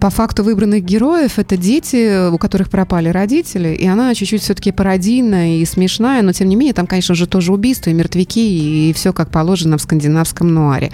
по 0.00 0.10
факту 0.10 0.44
выбранных 0.44 0.84
героев, 0.84 1.38
это 1.38 1.56
дети, 1.56 2.30
у 2.30 2.38
которых 2.38 2.70
пропали 2.70 3.08
родители, 3.08 3.68
и 3.68 3.86
она 3.86 4.14
чуть-чуть 4.14 4.42
все-таки 4.42 4.72
пародийная 4.72 5.56
и 5.56 5.61
смешная, 5.64 6.22
но 6.22 6.32
тем 6.32 6.48
не 6.48 6.56
менее 6.56 6.74
там, 6.74 6.86
конечно 6.86 7.14
же, 7.14 7.26
тоже 7.26 7.52
убийства, 7.52 7.90
и 7.90 7.92
мертвяки, 7.92 8.38
и 8.38 8.92
все 8.92 9.12
как 9.12 9.30
положено 9.30 9.78
в 9.78 9.82
скандинавском 9.82 10.52
нуаре. 10.52 10.92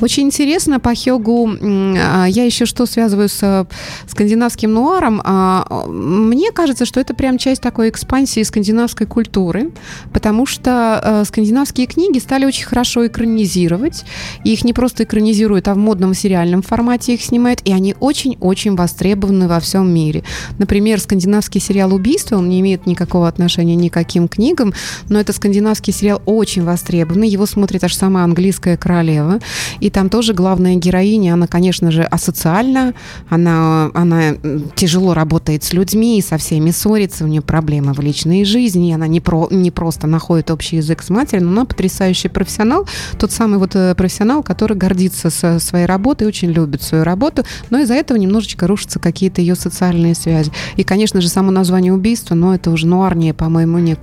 Очень 0.00 0.24
интересно 0.24 0.80
по 0.80 0.94
Хёгу, 0.94 1.50
а, 1.60 2.26
я 2.26 2.44
еще 2.44 2.66
что 2.66 2.86
связываю 2.86 3.28
с 3.28 3.42
э, 3.42 3.64
скандинавским 4.06 4.72
нуаром, 4.72 5.20
а, 5.24 5.86
мне 5.88 6.52
кажется, 6.52 6.84
что 6.84 7.00
это 7.00 7.14
прям 7.14 7.38
часть 7.38 7.62
такой 7.62 7.88
экспансии 7.90 8.42
скандинавской 8.42 9.06
культуры, 9.06 9.70
потому 10.12 10.46
что 10.46 11.00
э, 11.02 11.24
скандинавские 11.24 11.86
книги 11.86 12.18
стали 12.18 12.44
очень 12.44 12.66
хорошо 12.66 13.06
экранизировать, 13.06 14.04
и 14.44 14.52
их 14.52 14.64
не 14.64 14.72
просто 14.72 15.04
экранизируют, 15.04 15.68
а 15.68 15.74
в 15.74 15.78
модном 15.78 16.14
сериальном 16.14 16.62
формате 16.62 17.14
их 17.14 17.22
снимают, 17.22 17.60
и 17.64 17.72
они 17.72 17.94
очень-очень 18.00 18.76
востребованы 18.76 19.48
во 19.48 19.60
всем 19.60 19.92
мире. 19.92 20.22
Например, 20.58 21.00
скандинавский 21.00 21.60
сериал 21.60 21.94
«Убийство», 21.94 22.36
он 22.36 22.48
не 22.48 22.60
имеет 22.60 22.86
никакого 22.86 23.28
отношения 23.28 23.76
ни 23.76 23.88
к 23.88 23.96
каким 24.08 24.26
книгам, 24.26 24.72
но 25.10 25.20
это 25.20 25.34
скандинавский 25.34 25.92
сериал 25.92 26.22
очень 26.24 26.64
востребованный, 26.64 27.28
его 27.28 27.44
смотрит 27.44 27.84
аж 27.84 27.94
сама 27.94 28.24
английская 28.24 28.78
королева, 28.78 29.38
и 29.80 29.90
там 29.90 30.08
тоже 30.08 30.32
главная 30.32 30.76
героиня, 30.76 31.34
она, 31.34 31.46
конечно 31.46 31.90
же, 31.90 32.04
асоциальна, 32.04 32.94
она, 33.28 33.90
она 33.92 34.34
тяжело 34.76 35.12
работает 35.12 35.62
с 35.62 35.74
людьми, 35.74 36.22
со 36.26 36.38
всеми 36.38 36.70
ссорится, 36.70 37.24
у 37.24 37.26
нее 37.26 37.42
проблемы 37.42 37.92
в 37.92 38.00
личной 38.00 38.46
жизни, 38.46 38.94
она 38.94 39.06
не, 39.06 39.20
про, 39.20 39.46
не 39.50 39.70
просто 39.70 40.06
находит 40.06 40.50
общий 40.50 40.76
язык 40.76 41.02
с 41.02 41.10
матерью, 41.10 41.44
но 41.44 41.52
она 41.52 41.64
потрясающий 41.66 42.28
профессионал, 42.28 42.88
тот 43.18 43.30
самый 43.30 43.58
вот 43.58 43.76
э, 43.76 43.94
профессионал, 43.94 44.42
который 44.42 44.74
гордится 44.78 45.28
со 45.28 45.58
своей 45.58 45.84
работой, 45.84 46.26
очень 46.26 46.50
любит 46.50 46.82
свою 46.82 47.04
работу, 47.04 47.44
но 47.68 47.80
из-за 47.80 47.94
этого 47.94 48.16
немножечко 48.16 48.66
рушатся 48.66 49.00
какие-то 49.00 49.42
ее 49.42 49.54
социальные 49.54 50.14
связи. 50.14 50.50
И, 50.76 50.82
конечно 50.82 51.20
же, 51.20 51.28
само 51.28 51.50
название 51.50 51.92
убийства, 51.92 52.34
но 52.34 52.54
это 52.54 52.70
уже 52.70 52.86
нуарнее, 52.86 53.34
по-моему, 53.34 53.76
некуда. 53.76 53.97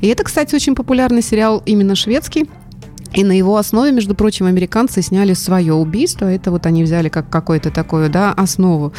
И 0.00 0.08
это, 0.08 0.24
кстати, 0.24 0.54
очень 0.54 0.74
популярный 0.74 1.22
сериал 1.22 1.62
именно 1.66 1.94
шведский. 1.94 2.48
И 3.14 3.24
на 3.24 3.32
его 3.32 3.56
основе, 3.56 3.92
между 3.92 4.14
прочим, 4.14 4.46
американцы 4.46 5.02
сняли 5.02 5.34
свое 5.34 5.74
убийство. 5.74 6.24
Это 6.26 6.50
вот 6.50 6.66
они 6.66 6.82
взяли 6.82 7.08
как 7.08 7.28
какую-то 7.28 7.70
такую, 7.70 8.08
да, 8.08 8.32
основу, 8.32 8.92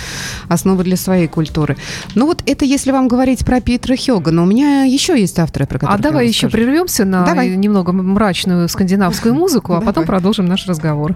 основу 0.48 0.84
для 0.84 0.98
своей 0.98 1.28
культуры. 1.28 1.78
Ну 2.14 2.28
вот 2.28 2.44
это 2.46 2.64
если 2.64 2.92
вам 2.92 3.08
говорить 3.08 3.44
про 3.46 3.60
Питера 3.60 3.96
Хёгана. 3.96 4.44
У 4.44 4.46
меня 4.46 4.84
еще 4.84 5.20
есть 5.20 5.40
авторы, 5.40 5.66
про 5.66 5.80
которых 5.80 6.00
А 6.00 6.04
давай 6.04 6.28
еще 6.28 6.50
прервемся 6.50 7.06
на 7.06 7.26
давай. 7.26 7.56
немного 7.56 7.92
мрачную 7.92 8.70
скандинавскую 8.70 9.34
музыку, 9.34 9.74
а 9.74 9.82
потом 9.82 10.06
продолжим 10.06 10.46
наш 10.46 10.68
разговор. 10.68 11.16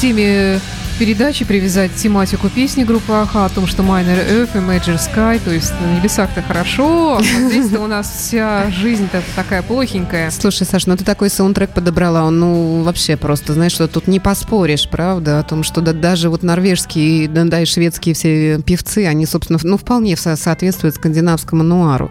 Теме 0.00 0.58
передачи 0.98 1.44
привязать 1.44 1.94
тематику 1.94 2.48
песни 2.48 2.84
группы 2.84 3.12
Аха 3.12 3.44
о 3.44 3.48
том, 3.50 3.66
что 3.66 3.82
Minor 3.82 4.18
Earth 4.30 4.50
и 4.54 4.58
Major 4.58 4.98
Sky, 4.98 5.38
то 5.42 5.50
есть 5.50 5.72
на 5.78 5.96
небесах-то 5.98 6.40
хорошо, 6.40 7.18
а 7.18 7.22
здесь-то 7.22 7.80
у 7.80 7.86
нас 7.86 8.10
вся 8.10 8.70
жизнь-то 8.70 9.22
такая 9.36 9.62
плохенькая. 9.62 10.30
Слушай, 10.30 10.66
Саш, 10.66 10.86
ну 10.86 10.96
ты 10.96 11.04
такой 11.04 11.28
саундтрек 11.28 11.70
подобрала, 11.70 12.24
он 12.24 12.38
ну 12.38 12.82
вообще 12.82 13.18
просто, 13.18 13.52
знаешь, 13.52 13.72
что 13.72 13.88
тут 13.88 14.06
не 14.06 14.20
поспоришь, 14.20 14.88
правда, 14.88 15.38
о 15.38 15.42
том, 15.42 15.62
что 15.62 15.82
да, 15.82 15.92
даже 15.92 16.30
вот 16.30 16.42
норвежские, 16.42 17.28
да, 17.28 17.44
да 17.44 17.60
и 17.60 17.66
шведские 17.66 18.14
все 18.14 18.62
певцы, 18.62 19.06
они, 19.06 19.26
собственно, 19.26 19.58
ну 19.62 19.76
вполне 19.76 20.16
соответствуют 20.16 20.94
скандинавскому 20.94 21.62
нуару. 21.62 22.10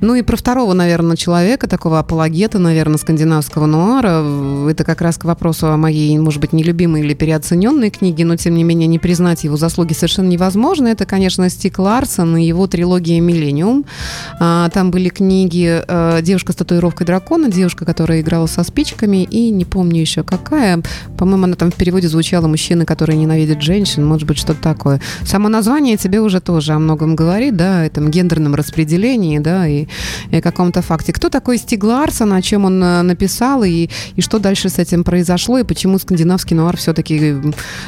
Ну 0.00 0.14
и 0.14 0.22
про 0.22 0.36
второго, 0.36 0.72
наверное, 0.72 1.16
человека, 1.16 1.68
такого 1.68 1.98
апологета, 1.98 2.58
наверное, 2.58 2.96
скандинавского 2.96 3.66
нуара, 3.66 4.24
это 4.68 4.84
как 4.84 5.00
раз 5.02 5.18
к 5.18 5.24
вопросу 5.24 5.68
о 5.68 5.76
моей, 5.76 6.16
может 6.18 6.40
быть, 6.40 6.52
нелюбимой 6.52 7.02
или 7.02 7.14
переоцененной 7.14 7.90
книге, 7.90 8.24
но, 8.24 8.36
тем 8.36 8.54
не 8.54 8.64
менее, 8.64 8.86
не 8.86 8.98
признать 8.98 9.44
его 9.44 9.56
заслуги 9.56 9.92
совершенно 9.92 10.28
невозможно. 10.28 10.88
Это, 10.88 11.04
конечно, 11.04 11.48
Стик 11.50 11.78
Ларсон 11.78 12.36
и 12.38 12.44
его 12.44 12.66
трилогия 12.66 13.20
«Миллениум». 13.20 13.84
А, 14.38 14.70
там 14.70 14.90
были 14.90 15.10
книги 15.10 15.82
э, 15.86 16.20
«Девушка 16.22 16.52
с 16.52 16.56
татуировкой 16.56 17.06
дракона», 17.06 17.50
«Девушка, 17.50 17.84
которая 17.84 18.20
играла 18.20 18.46
со 18.46 18.62
спичками» 18.62 19.24
и 19.24 19.50
не 19.50 19.64
помню 19.66 20.00
еще 20.00 20.22
какая. 20.22 20.82
По-моему, 21.18 21.44
она 21.44 21.56
там 21.56 21.70
в 21.70 21.74
переводе 21.74 22.08
звучала 22.08 22.46
«Мужчины, 22.46 22.86
которые 22.86 23.18
ненавидят 23.18 23.60
женщин», 23.60 24.06
может 24.06 24.26
быть, 24.26 24.38
что-то 24.38 24.62
такое. 24.62 25.00
Само 25.24 25.48
название 25.48 25.96
тебе 25.98 26.20
уже 26.20 26.40
тоже 26.40 26.72
о 26.72 26.78
многом 26.78 27.16
говорит, 27.16 27.56
да, 27.56 27.80
о 27.80 27.84
этом 27.84 28.10
гендерном 28.10 28.54
распределении, 28.54 29.38
да, 29.38 29.68
и 29.68 29.86
каком-то 30.42 30.82
факте. 30.82 31.12
Кто 31.12 31.28
такой 31.28 31.58
Стиг 31.58 31.84
Ларсон, 31.84 32.32
о 32.32 32.42
чем 32.42 32.64
он 32.64 32.82
э, 32.82 33.02
написал, 33.02 33.64
и, 33.64 33.88
и 34.16 34.20
что 34.20 34.38
дальше 34.38 34.68
с 34.68 34.78
этим 34.78 35.04
произошло, 35.04 35.58
и 35.58 35.64
почему 35.64 35.98
скандинавский 35.98 36.56
нуар 36.56 36.76
все-таки 36.76 37.34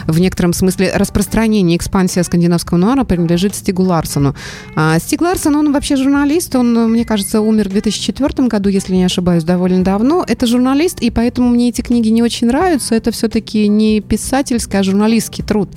в 0.06 0.20
некотором 0.20 0.52
смысле 0.52 0.92
распространение, 0.94 1.76
экспансия 1.76 2.22
скандинавского 2.22 2.78
нуара 2.78 3.04
принадлежит 3.04 3.54
Стигу 3.54 3.82
Ларсону. 3.82 4.34
А 4.74 4.98
Стиг 4.98 5.20
Ларсон, 5.20 5.56
он 5.56 5.72
вообще 5.72 5.96
журналист, 5.96 6.54
он, 6.56 6.90
мне 6.90 7.04
кажется, 7.04 7.40
умер 7.40 7.68
в 7.68 7.72
2004 7.72 8.48
году, 8.48 8.68
если 8.68 8.94
не 8.94 9.04
ошибаюсь, 9.04 9.44
довольно 9.44 9.84
давно. 9.84 10.24
Это 10.26 10.46
журналист, 10.46 11.00
и 11.00 11.10
поэтому 11.10 11.48
мне 11.48 11.68
эти 11.68 11.82
книги 11.82 12.08
не 12.08 12.22
очень 12.22 12.46
нравятся. 12.46 12.94
Это 12.94 13.10
все-таки 13.10 13.68
не 13.68 14.00
писательский, 14.00 14.78
а 14.78 14.82
журналистский 14.82 15.44
труд. 15.44 15.70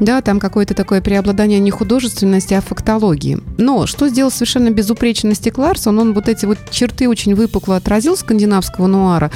Да, 0.00 0.20
там 0.20 0.40
какое-то 0.40 0.74
такое 0.74 1.00
преобладание 1.00 1.58
не 1.58 1.70
художественности, 1.70 2.54
а 2.54 2.60
фактологии. 2.60 3.38
Но 3.58 3.86
что 3.86 4.08
сделал 4.08 4.30
совершенно 4.30 4.70
безупречно 4.70 5.34
Стиг 5.34 5.57
Ларсон, 5.58 5.98
он 5.98 6.14
вот 6.14 6.28
эти 6.28 6.46
вот 6.46 6.58
черты 6.70 7.08
очень 7.08 7.34
выпукло 7.34 7.76
отразил 7.76 8.16
скандинавского 8.16 8.86
нуара. 8.86 9.30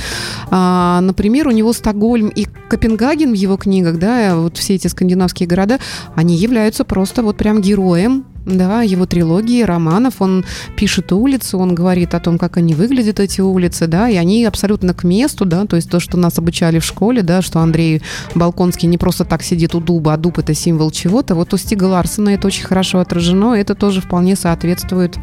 А, 0.50 1.00
например, 1.00 1.48
у 1.48 1.50
него 1.50 1.72
Стокгольм 1.72 2.28
и 2.28 2.46
Копенгаген 2.68 3.30
в 3.30 3.36
его 3.36 3.56
книгах, 3.56 3.98
да, 3.98 4.36
вот 4.36 4.56
все 4.56 4.74
эти 4.74 4.86
скандинавские 4.86 5.46
города, 5.46 5.78
они 6.14 6.36
являются 6.36 6.84
просто 6.84 7.22
вот 7.22 7.36
прям 7.36 7.60
героем 7.60 8.24
да, 8.44 8.82
его 8.82 9.06
трилогии 9.06 9.62
романов, 9.62 10.20
он 10.20 10.44
пишет 10.76 11.12
улицы, 11.12 11.56
он 11.56 11.74
говорит 11.74 12.14
о 12.14 12.20
том, 12.20 12.38
как 12.38 12.56
они 12.56 12.74
выглядят, 12.74 13.20
эти 13.20 13.40
улицы, 13.40 13.86
да, 13.86 14.08
и 14.08 14.16
они 14.16 14.44
абсолютно 14.44 14.94
к 14.94 15.04
месту, 15.04 15.44
да, 15.44 15.64
то 15.66 15.76
есть 15.76 15.90
то, 15.90 16.00
что 16.00 16.16
нас 16.16 16.38
обучали 16.38 16.78
в 16.78 16.84
школе, 16.84 17.22
да, 17.22 17.42
что 17.42 17.60
Андрей 17.60 18.02
Балконский 18.34 18.88
не 18.88 18.98
просто 18.98 19.24
так 19.24 19.42
сидит 19.42 19.74
у 19.74 19.80
дуба, 19.80 20.14
а 20.14 20.16
дуб 20.16 20.38
это 20.38 20.54
символ 20.54 20.90
чего-то, 20.90 21.34
вот 21.34 21.54
у 21.54 21.56
Стига 21.56 21.84
Ларсона 21.84 22.30
это 22.30 22.46
очень 22.46 22.64
хорошо 22.64 22.98
отражено, 22.98 23.54
это 23.54 23.74
тоже 23.74 24.00
вполне 24.00 24.36
соответствует 24.36 25.16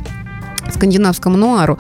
скандинавскому 0.73 1.38
нуару. 1.38 1.77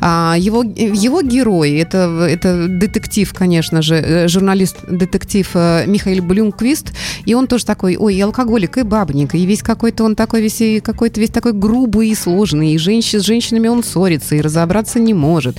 А 0.00 0.34
его, 0.38 0.62
его 0.62 1.22
герой, 1.22 1.72
это, 1.76 2.26
это 2.28 2.66
детектив, 2.68 3.32
конечно 3.32 3.82
же, 3.82 3.94
э, 3.96 4.28
журналист-детектив 4.28 5.48
э, 5.54 5.84
Михаил 5.86 6.22
Блюмквист, 6.22 6.92
и 7.24 7.34
он 7.34 7.46
тоже 7.46 7.66
такой, 7.66 7.96
ой, 7.96 8.14
и 8.14 8.20
алкоголик, 8.20 8.78
и 8.78 8.82
бабник, 8.82 9.34
и 9.34 9.44
весь 9.44 9.62
какой-то 9.62 10.04
он 10.04 10.16
такой 10.16 10.42
весь, 10.42 10.82
какой-то 10.82 11.20
весь 11.20 11.30
такой 11.30 11.52
грубый 11.52 12.08
и 12.08 12.14
сложный, 12.14 12.74
и 12.74 12.78
женщин, 12.78 13.20
с 13.20 13.24
женщинами 13.24 13.68
он 13.68 13.82
ссорится, 13.82 14.36
и 14.36 14.40
разобраться 14.40 14.98
не 14.98 15.14
может. 15.14 15.56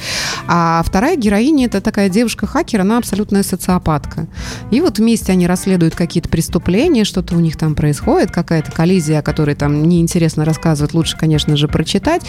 А 0.48 0.82
вторая 0.86 1.16
героиня, 1.16 1.66
это 1.68 1.82
такая 1.82 2.10
девушка-хакер, 2.10 2.82
она 2.82 2.98
абсолютная 2.98 3.44
социопатка. 3.44 4.28
И 4.72 4.82
вот 4.82 5.00
вместе 5.00 5.32
они 5.32 5.48
расследуют 5.48 5.96
какие-то 5.96 6.30
преступления, 6.30 7.04
что-то 7.04 7.36
у 7.36 7.40
них 7.40 7.58
там 7.58 7.76
происходит, 7.76 8.32
какая-то 8.32 8.72
коллизия, 8.72 9.20
о 9.20 9.22
которой 9.22 9.56
там 9.56 9.84
неинтересно 9.84 10.46
рассказывать, 10.46 10.94
лучше, 10.94 11.18
конечно 11.18 11.56
же, 11.56 11.68
прочитать. 11.68 12.22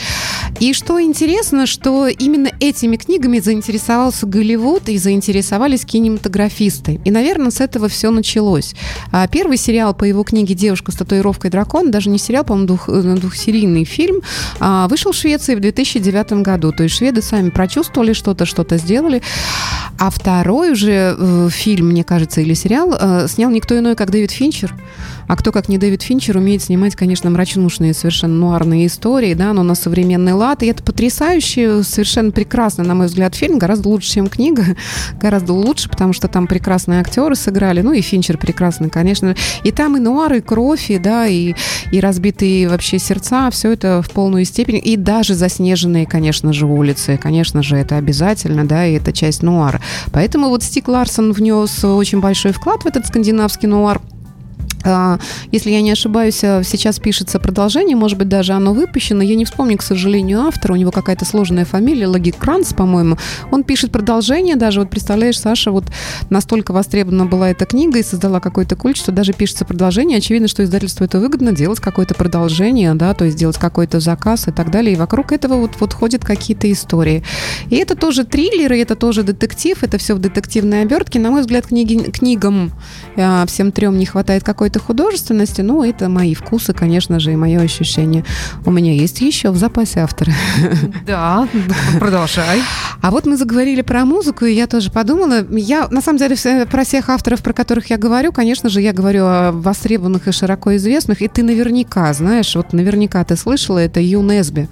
И 0.61 0.73
что 0.73 1.01
интересно, 1.01 1.67
что 1.67 2.07
именно 2.07 2.51
этими 2.61 2.97
книгами 2.97 3.39
заинтересовался 3.39 4.27
Голливуд 4.27 4.89
и 4.89 4.99
заинтересовались 4.99 5.85
кинематографисты. 5.85 7.01
И, 7.05 7.11
наверное, 7.11 7.51
с 7.51 7.61
этого 7.61 7.89
все 7.89 8.11
началось. 8.11 8.75
А 9.11 9.27
первый 9.29 9.57
сериал 9.57 9.95
по 9.95 10.05
его 10.05 10.23
книге 10.23 10.55
«Девушка 10.55 10.93
с 10.93 10.97
татуировкой 10.97 11.51
дракона», 11.51 11.91
даже 11.91 12.11
не 12.11 12.19
сериал, 12.19 12.45
по-моему, 12.45 12.67
двух, 12.67 12.89
э, 12.89 13.03
двухсерийный 13.17 13.85
фильм, 13.85 14.23
а, 14.61 14.89
вышел 14.89 15.13
в 15.13 15.17
Швеции 15.17 15.55
в 15.55 15.61
2009 15.61 16.43
году. 16.43 16.73
То 16.73 16.85
есть 16.85 16.97
шведы 16.97 17.23
сами 17.23 17.51
прочувствовали 17.51 18.13
что-то, 18.13 18.47
что-то 18.47 18.79
сделали. 18.79 19.23
А 19.99 20.11
второй 20.11 20.73
уже 20.73 21.17
э, 21.17 21.49
фильм, 21.51 21.89
мне 21.89 22.05
кажется, 22.05 22.41
или 22.41 22.55
сериал 22.55 22.95
э, 22.99 23.27
снял 23.29 23.51
никто 23.51 23.79
иной, 23.79 23.95
как 23.95 24.11
Дэвид 24.11 24.31
Финчер. 24.31 24.75
А 25.29 25.37
кто, 25.37 25.53
как 25.53 25.69
не 25.69 25.79
Дэвид 25.79 26.03
Финчер, 26.03 26.37
умеет 26.37 26.63
снимать, 26.63 26.97
конечно, 26.97 27.31
мрачнушные, 27.31 27.95
совершенно 27.95 28.35
нуарные 28.35 28.87
истории, 28.87 29.35
да, 29.35 29.53
но 29.53 29.63
на 29.63 29.75
современный 29.75 30.33
лад. 30.33 30.63
И 30.63 30.67
это 30.67 30.83
потрясающий, 30.83 31.83
совершенно 31.83 32.33
прекрасный, 32.33 32.85
на 32.85 32.95
мой 32.95 33.07
взгляд, 33.07 33.35
фильм, 33.35 33.59
гораздо 33.59 33.89
лучше, 33.89 34.13
чем 34.13 34.29
книга, 34.29 34.65
гораздо 35.21 35.53
лучше, 35.53 35.89
потому 35.89 36.13
что 36.13 36.29
там 36.29 36.47
прекрасные 36.47 37.01
актеры 37.01 37.35
сыграли, 37.35 37.83
ну 37.83 37.93
и 37.93 38.01
Финчер 38.01 38.39
прекрасный, 38.39 38.91
конечно. 38.91 39.37
И 39.65 39.71
там 39.71 39.97
и 39.97 40.01
нуар, 40.01 40.35
и 40.35 40.41
кровь, 40.41 40.91
и, 40.91 40.99
да, 40.99 41.27
и, 41.27 41.55
и 41.91 42.01
разбитые 42.01 42.69
вообще 42.69 42.99
сердца, 42.99 43.51
все 43.51 43.73
это 43.73 44.03
в 44.03 44.11
полную 44.11 44.45
степень. 44.45 44.81
И 44.83 44.97
даже 44.97 45.35
заснеженные, 45.35 46.07
конечно 46.07 46.53
же, 46.53 46.67
улицы, 46.67 47.19
конечно 47.23 47.63
же, 47.63 47.77
это 47.77 47.97
обязательно, 47.97 48.67
да, 48.67 48.87
и 48.87 48.95
это 48.95 49.13
часть 49.13 49.43
нуара. 49.43 49.81
Поэтому 50.13 50.49
вот 50.49 50.63
Стик 50.63 50.89
Ларсон 50.89 51.33
внес 51.33 51.85
очень 51.85 52.21
большой 52.21 52.53
вклад 52.53 52.83
в 52.83 52.87
этот 52.87 53.07
скандинавский 53.07 53.69
нуар. 53.69 54.01
А, 54.85 55.19
если 55.51 55.71
я 55.71 55.81
не 55.81 55.91
ошибаюсь, 55.91 56.43
э, 56.43 56.63
сейчас 56.65 56.99
пишется 56.99 57.39
продолжение, 57.39 57.97
может 57.97 58.19
быть, 58.19 58.29
даже 58.29 58.53
оно 58.53 58.73
выпущено. 58.73 59.23
Я 59.23 59.37
не 59.37 59.45
вспомню, 59.45 59.79
к 59.79 59.83
сожалению, 59.83 60.41
автора. 60.41 60.73
У 60.75 60.77
него 60.77 60.91
какая-то 60.91 61.25
сложная 61.25 61.65
фамилия, 61.65 62.07
Логик 62.07 62.37
Кранц, 62.39 62.73
по-моему. 62.73 63.17
Он 63.51 63.65
пишет 63.65 63.93
продолжение 63.93 64.57
даже. 64.57 64.81
Вот 64.81 64.91
представляешь, 64.91 65.39
Саша, 65.39 65.71
вот 65.71 65.85
настолько 66.31 66.73
востребована 66.73 67.27
была 67.27 67.51
эта 67.51 67.67
книга 67.67 67.99
и 67.99 68.03
создала 68.03 68.41
какой-то 68.41 68.77
культ, 68.77 68.97
что 68.97 69.13
даже 69.13 69.33
пишется 69.33 69.65
продолжение. 69.65 70.19
Очевидно, 70.19 70.49
что 70.49 70.65
издательству 70.65 71.05
это 71.05 71.21
выгодно 71.21 71.53
делать 71.53 71.81
какое-то 71.81 72.15
продолжение, 72.15 72.95
да, 72.95 73.15
то 73.15 73.25
есть 73.25 73.37
делать 73.37 73.59
какой-то 73.59 74.01
заказ 74.01 74.49
и 74.49 74.51
так 74.51 74.71
далее. 74.71 74.95
И 74.95 74.97
вокруг 74.97 75.33
этого 75.33 75.55
вот, 75.57 75.73
вот 75.79 75.93
ходят 75.93 76.25
какие-то 76.25 76.71
истории. 76.71 77.23
И 77.71 77.77
это 77.77 77.95
тоже 77.95 78.25
триллеры, 78.25 78.79
это 78.81 78.97
тоже 78.97 79.23
детектив, 79.23 79.83
это 79.83 79.99
все 79.99 80.15
в 80.15 80.19
детективной 80.19 80.83
обертке. 80.83 81.19
На 81.19 81.31
мой 81.31 81.43
взгляд, 81.43 81.67
книги, 81.67 82.11
книгам 82.11 82.73
э, 83.17 83.45
всем 83.47 83.73
трем 83.73 83.99
не 83.99 84.07
хватает 84.07 84.45
какой-то 84.45 84.72
какой-то 84.73 84.87
художественности, 84.87 85.63
ну, 85.63 85.85
это 85.85 86.09
мои 86.09 86.35
вкусы, 86.35 86.73
конечно 86.73 87.21
же, 87.21 87.33
и 87.33 87.37
мое 87.37 87.61
ощущение. 87.61 88.25
У 88.65 88.71
меня 88.71 88.93
есть 88.93 89.21
еще 89.21 89.51
в 89.51 89.57
запасе 89.57 90.01
авторы. 90.01 90.33
Да, 91.07 91.49
продолжай. 91.99 92.63
А 93.01 93.11
вот 93.11 93.27
мы 93.27 93.37
заговорили 93.37 93.83
про 93.83 94.05
музыку, 94.05 94.45
и 94.45 94.55
я 94.55 94.67
тоже 94.67 94.91
подумала, 94.91 95.45
я, 95.51 95.89
на 95.91 96.01
самом 96.01 96.19
деле, 96.19 96.37
про 96.67 96.85
всех 96.85 97.09
авторов, 97.09 97.43
про 97.43 97.53
которых 97.53 97.91
я 97.91 97.99
говорю, 97.99 98.33
конечно 98.33 98.69
же, 98.69 98.81
я 98.81 98.93
говорю 98.93 99.25
о 99.27 99.53
востребованных 99.53 100.29
и 100.29 100.33
широко 100.33 100.77
известных, 100.77 101.23
и 101.23 101.29
ты 101.29 101.43
наверняка 101.43 102.13
знаешь, 102.13 102.55
вот 102.55 102.73
наверняка 102.73 103.25
ты 103.25 103.37
слышала, 103.37 103.79
это 103.79 104.01
Ю 104.01 104.23
Несби. 104.23 104.69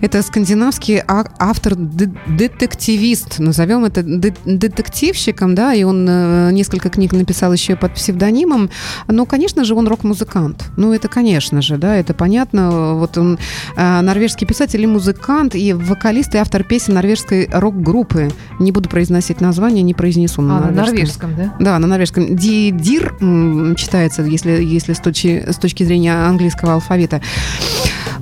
Это 0.00 0.22
скандинавский 0.22 1.02
а, 1.06 1.24
автор-детективист, 1.38 3.38
назовем 3.38 3.84
это 3.84 4.02
детективщиком, 4.02 5.54
да, 5.54 5.74
и 5.74 5.82
он 5.82 6.06
э, 6.08 6.50
несколько 6.52 6.88
книг 6.88 7.12
написал 7.12 7.52
еще 7.52 7.76
под 7.76 7.94
псевдонимом. 7.94 8.70
Ну, 9.10 9.26
конечно 9.26 9.64
же, 9.64 9.74
он 9.74 9.88
рок-музыкант. 9.88 10.64
Ну, 10.76 10.92
это, 10.92 11.08
конечно 11.08 11.62
же, 11.62 11.76
да, 11.76 11.96
это 11.96 12.14
понятно. 12.14 12.94
Вот 12.94 13.18
он 13.18 13.38
э, 13.76 14.00
норвежский 14.00 14.46
писатель 14.46 14.82
и 14.82 14.86
музыкант, 14.86 15.54
и 15.54 15.72
вокалист, 15.72 16.34
и 16.34 16.38
автор 16.38 16.64
песен 16.64 16.94
норвежской 16.94 17.48
рок-группы. 17.52 18.30
Не 18.58 18.72
буду 18.72 18.88
произносить 18.88 19.40
название, 19.40 19.82
не 19.82 19.94
произнесу 19.94 20.42
на 20.42 20.58
а, 20.58 20.60
норвежском. 20.60 20.76
на 20.76 20.92
норвежском, 20.92 21.36
да? 21.36 21.54
Да, 21.58 21.78
на 21.78 21.86
норвежском. 21.86 22.36
Ди, 22.36 22.70
дир 22.70 23.14
читается, 23.76 24.22
если, 24.22 24.62
если 24.62 24.92
с, 24.92 24.98
точки, 24.98 25.50
с 25.50 25.56
точки 25.56 25.84
зрения 25.84 26.14
английского 26.14 26.74
алфавита. 26.74 27.20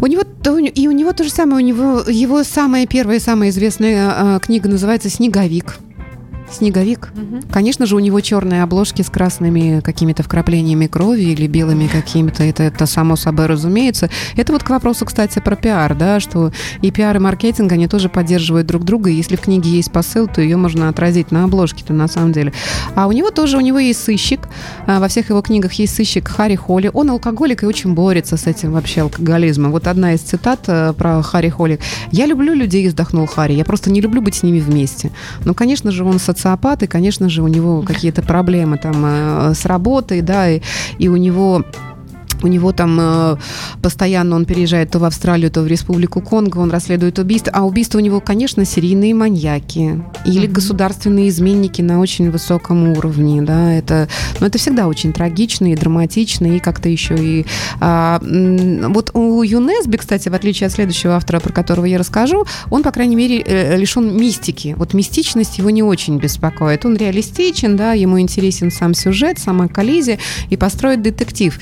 У 0.00 0.06
него 0.06 0.22
и 0.74 0.88
у 0.88 0.92
него 0.92 1.12
то 1.12 1.24
же 1.24 1.30
самое, 1.30 1.62
у 1.62 1.66
него 1.66 2.02
его 2.08 2.42
самая 2.42 2.86
первая, 2.86 3.20
самая 3.20 3.50
известная 3.50 4.14
э, 4.16 4.38
книга 4.40 4.68
называется 4.68 5.10
"Снеговик". 5.10 5.78
Снеговик. 6.50 7.12
Угу. 7.14 7.42
Конечно 7.50 7.86
же, 7.86 7.96
у 7.96 7.98
него 7.98 8.20
черные 8.20 8.62
обложки 8.62 9.02
с 9.02 9.10
красными 9.10 9.80
какими-то 9.80 10.22
вкраплениями 10.22 10.86
крови 10.86 11.22
или 11.22 11.46
белыми 11.46 11.86
какими-то. 11.86 12.42
Это, 12.42 12.64
это 12.64 12.86
само 12.86 13.16
собой 13.16 13.46
разумеется. 13.46 14.10
Это 14.36 14.52
вот 14.52 14.62
к 14.62 14.70
вопросу, 14.70 15.04
кстати, 15.04 15.38
про 15.38 15.56
пиар, 15.56 15.94
да, 15.94 16.20
что 16.20 16.52
и 16.82 16.90
пиар, 16.90 17.16
и 17.16 17.18
маркетинг, 17.18 17.72
они 17.72 17.86
тоже 17.86 18.08
поддерживают 18.08 18.66
друг 18.66 18.84
друга. 18.84 19.10
И 19.10 19.14
если 19.14 19.36
в 19.36 19.40
книге 19.40 19.70
есть 19.70 19.92
посыл, 19.92 20.26
то 20.26 20.40
ее 20.40 20.56
можно 20.56 20.88
отразить 20.88 21.30
на 21.30 21.44
обложке-то 21.44 21.92
на 21.92 22.08
самом 22.08 22.32
деле. 22.32 22.52
А 22.94 23.06
у 23.06 23.12
него 23.12 23.30
тоже, 23.30 23.56
у 23.56 23.60
него 23.60 23.78
есть 23.78 24.02
сыщик. 24.02 24.48
А, 24.86 25.00
во 25.00 25.08
всех 25.08 25.30
его 25.30 25.42
книгах 25.42 25.72
есть 25.74 25.94
сыщик 25.94 26.28
Харри 26.28 26.56
Холли. 26.56 26.90
Он 26.92 27.10
алкоголик 27.10 27.62
и 27.62 27.66
очень 27.66 27.94
борется 27.94 28.36
с 28.36 28.46
этим 28.46 28.72
вообще 28.72 29.02
алкоголизмом. 29.02 29.72
Вот 29.72 29.86
одна 29.86 30.14
из 30.14 30.20
цитат 30.20 30.60
э, 30.66 30.92
про 30.92 31.22
Харри 31.22 31.48
Холли. 31.48 31.78
«Я 32.10 32.26
люблю 32.26 32.54
людей», 32.54 32.88
вздохнул 32.88 33.26
Харри. 33.26 33.52
«Я 33.52 33.64
просто 33.64 33.90
не 33.90 34.00
люблю 34.00 34.20
быть 34.20 34.34
с 34.34 34.42
ними 34.42 34.60
вместе». 34.60 35.10
Ну, 35.44 35.54
конечно 35.54 35.90
же, 35.90 36.04
он 36.04 36.18
социопат, 36.38 36.82
и, 36.82 36.86
конечно 36.86 37.28
же, 37.28 37.42
у 37.42 37.48
него 37.48 37.82
какие-то 37.82 38.22
проблемы 38.22 38.78
там 38.78 39.04
э, 39.04 39.54
с 39.54 39.66
работой, 39.66 40.22
да, 40.22 40.48
и, 40.48 40.60
и 40.98 41.08
у 41.08 41.16
него 41.16 41.64
у 42.42 42.46
него 42.46 42.72
там 42.72 42.98
э, 43.00 43.36
постоянно 43.82 44.36
он 44.36 44.44
переезжает 44.44 44.90
то 44.90 44.98
в 44.98 45.04
Австралию, 45.04 45.50
то 45.50 45.62
в 45.62 45.66
Республику 45.66 46.20
Конго, 46.20 46.58
он 46.58 46.70
расследует 46.70 47.18
убийства. 47.18 47.52
А 47.54 47.64
убийства 47.64 47.98
у 47.98 48.00
него, 48.00 48.20
конечно, 48.20 48.64
серийные 48.64 49.14
маньяки 49.14 50.02
или 50.24 50.48
mm-hmm. 50.48 50.52
государственные 50.52 51.28
изменники 51.28 51.82
на 51.82 52.00
очень 52.00 52.30
высоком 52.30 52.88
уровне. 52.88 53.42
Да, 53.42 53.72
это, 53.72 54.08
но 54.40 54.46
это 54.46 54.58
всегда 54.58 54.86
очень 54.86 55.12
трагично 55.12 55.72
и 55.72 55.76
драматично, 55.76 56.46
и 56.46 56.58
как-то 56.58 56.88
еще 56.88 57.16
и... 57.16 57.46
А, 57.80 58.20
вот 58.20 59.10
у 59.14 59.42
ЮНЕСБИ, 59.42 59.96
кстати, 59.98 60.28
в 60.28 60.34
отличие 60.34 60.66
от 60.66 60.72
следующего 60.72 61.16
автора, 61.16 61.40
про 61.40 61.52
которого 61.52 61.84
я 61.84 61.98
расскажу, 61.98 62.46
он, 62.70 62.82
по 62.82 62.90
крайней 62.90 63.16
мере, 63.16 63.40
э, 63.40 63.76
лишен 63.76 64.16
мистики. 64.16 64.74
Вот 64.76 64.94
мистичность 64.94 65.58
его 65.58 65.70
не 65.70 65.82
очень 65.82 66.18
беспокоит. 66.18 66.84
Он 66.84 66.96
реалистичен, 66.96 67.76
да, 67.76 67.92
ему 67.92 68.20
интересен 68.20 68.70
сам 68.70 68.94
сюжет, 68.94 69.38
сама 69.38 69.68
коллизия 69.68 70.18
и 70.50 70.56
построить 70.56 71.02
детектив. 71.02 71.58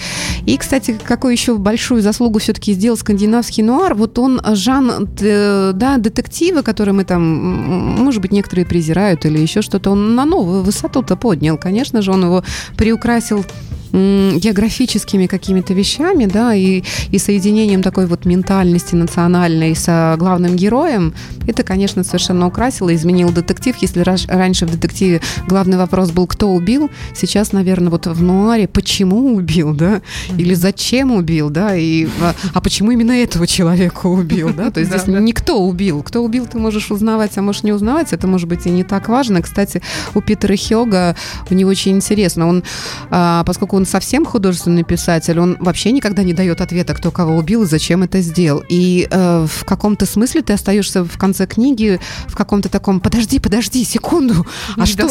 И, 0.47 0.57
кстати, 0.67 0.99
какую 1.05 1.31
еще 1.31 1.59
большую 1.59 2.03
заслугу 2.03 2.41
все-таки 2.41 2.73
сделал 2.73 2.97
скандинавский 2.97 3.63
нуар, 3.63 3.95
вот 3.95 4.19
он 4.19 4.41
Жан, 4.45 5.09
да, 5.17 5.97
детективы, 5.97 6.65
которые 6.65 6.93
мы 6.93 7.05
там, 7.05 7.23
может 7.23 8.21
быть, 8.21 8.33
некоторые 8.33 8.67
презирают 8.67 9.25
или 9.27 9.39
еще 9.39 9.63
что-то, 9.63 9.93
он 9.93 10.17
на 10.17 10.25
новую 10.25 10.65
высоту-то 10.65 11.15
поднял. 11.15 11.57
Конечно 11.57 12.03
же, 12.03 12.11
он 12.11 12.25
его 12.25 12.43
приукрасил 12.77 13.45
географическими 13.93 15.27
какими-то 15.27 15.73
вещами, 15.73 16.27
да, 16.27 16.55
и, 16.55 16.83
и 17.11 17.19
соединением 17.19 17.83
такой 17.83 18.07
вот 18.07 18.27
ментальности 18.27 18.95
национальной 18.95 19.75
с 19.75 20.17
главным 20.19 20.57
героем, 20.57 21.15
это, 21.47 21.63
конечно, 21.63 22.05
совершенно 22.05 22.47
украсило, 22.47 22.95
изменил 22.95 23.31
детектив. 23.31 23.75
Если 23.81 24.01
раньше 24.29 24.67
в 24.67 24.71
детективе 24.73 25.23
главный 25.49 25.79
вопрос 25.79 26.11
был, 26.11 26.27
кто 26.27 26.51
убил, 26.51 26.91
сейчас, 27.15 27.53
наверное, 27.53 27.91
вот 27.91 28.07
в 28.07 28.23
нуаре, 28.23 28.69
почему 28.69 29.35
убил, 29.35 29.73
да, 29.73 30.03
или 30.37 30.53
зачем 30.57 31.13
убил, 31.13 31.51
да, 31.51 31.77
и 31.77 32.07
а, 32.21 32.35
а 32.55 32.61
почему 32.61 32.91
именно 32.91 33.13
этого 33.13 33.47
человека 33.47 34.07
убил, 34.07 34.53
да, 34.55 34.71
то 34.71 34.81
есть 34.81 34.91
здесь 34.91 35.07
никто 35.21 35.61
убил. 35.63 36.03
Кто 36.03 36.25
убил, 36.25 36.47
ты 36.47 36.59
можешь 36.59 36.91
узнавать, 36.91 37.37
а 37.39 37.43
можешь 37.43 37.63
не 37.63 37.73
узнавать, 37.73 38.13
это 38.13 38.27
может 38.27 38.49
быть 38.49 38.67
и 38.67 38.71
не 38.71 38.85
так 38.85 39.09
важно. 39.09 39.43
Кстати, 39.43 39.83
у 40.15 40.21
Питера 40.21 40.57
Хёга 40.57 41.17
у 41.51 41.55
него 41.55 41.71
очень 41.71 41.93
интересно, 41.93 42.49
он, 42.49 42.65
а, 43.11 43.45
поскольку 43.45 43.77
он 43.77 43.87
совсем 43.87 44.25
художественный 44.25 44.85
писатель, 44.85 45.39
он 45.39 45.57
вообще 45.61 45.93
никогда 45.93 46.23
не 46.23 46.33
дает 46.33 46.61
ответа, 46.61 46.95
кто 46.95 47.11
кого 47.11 47.37
убил 47.37 47.63
и 47.63 47.67
зачем 47.67 48.03
это 48.03 48.21
сделал. 48.21 48.63
И 48.69 49.07
э, 49.11 49.47
в 49.49 49.65
каком-то 49.65 50.07
смысле 50.07 50.43
ты 50.43 50.53
остаешься 50.53 51.05
в 51.05 51.19
конце 51.19 51.47
книги 51.47 52.01
в 52.27 52.37
каком-то 52.37 52.69
таком 52.69 53.01
«подожди, 53.01 53.39
подожди, 53.39 53.85
секунду». 53.85 54.47
А 54.77 54.87
что? 54.87 55.09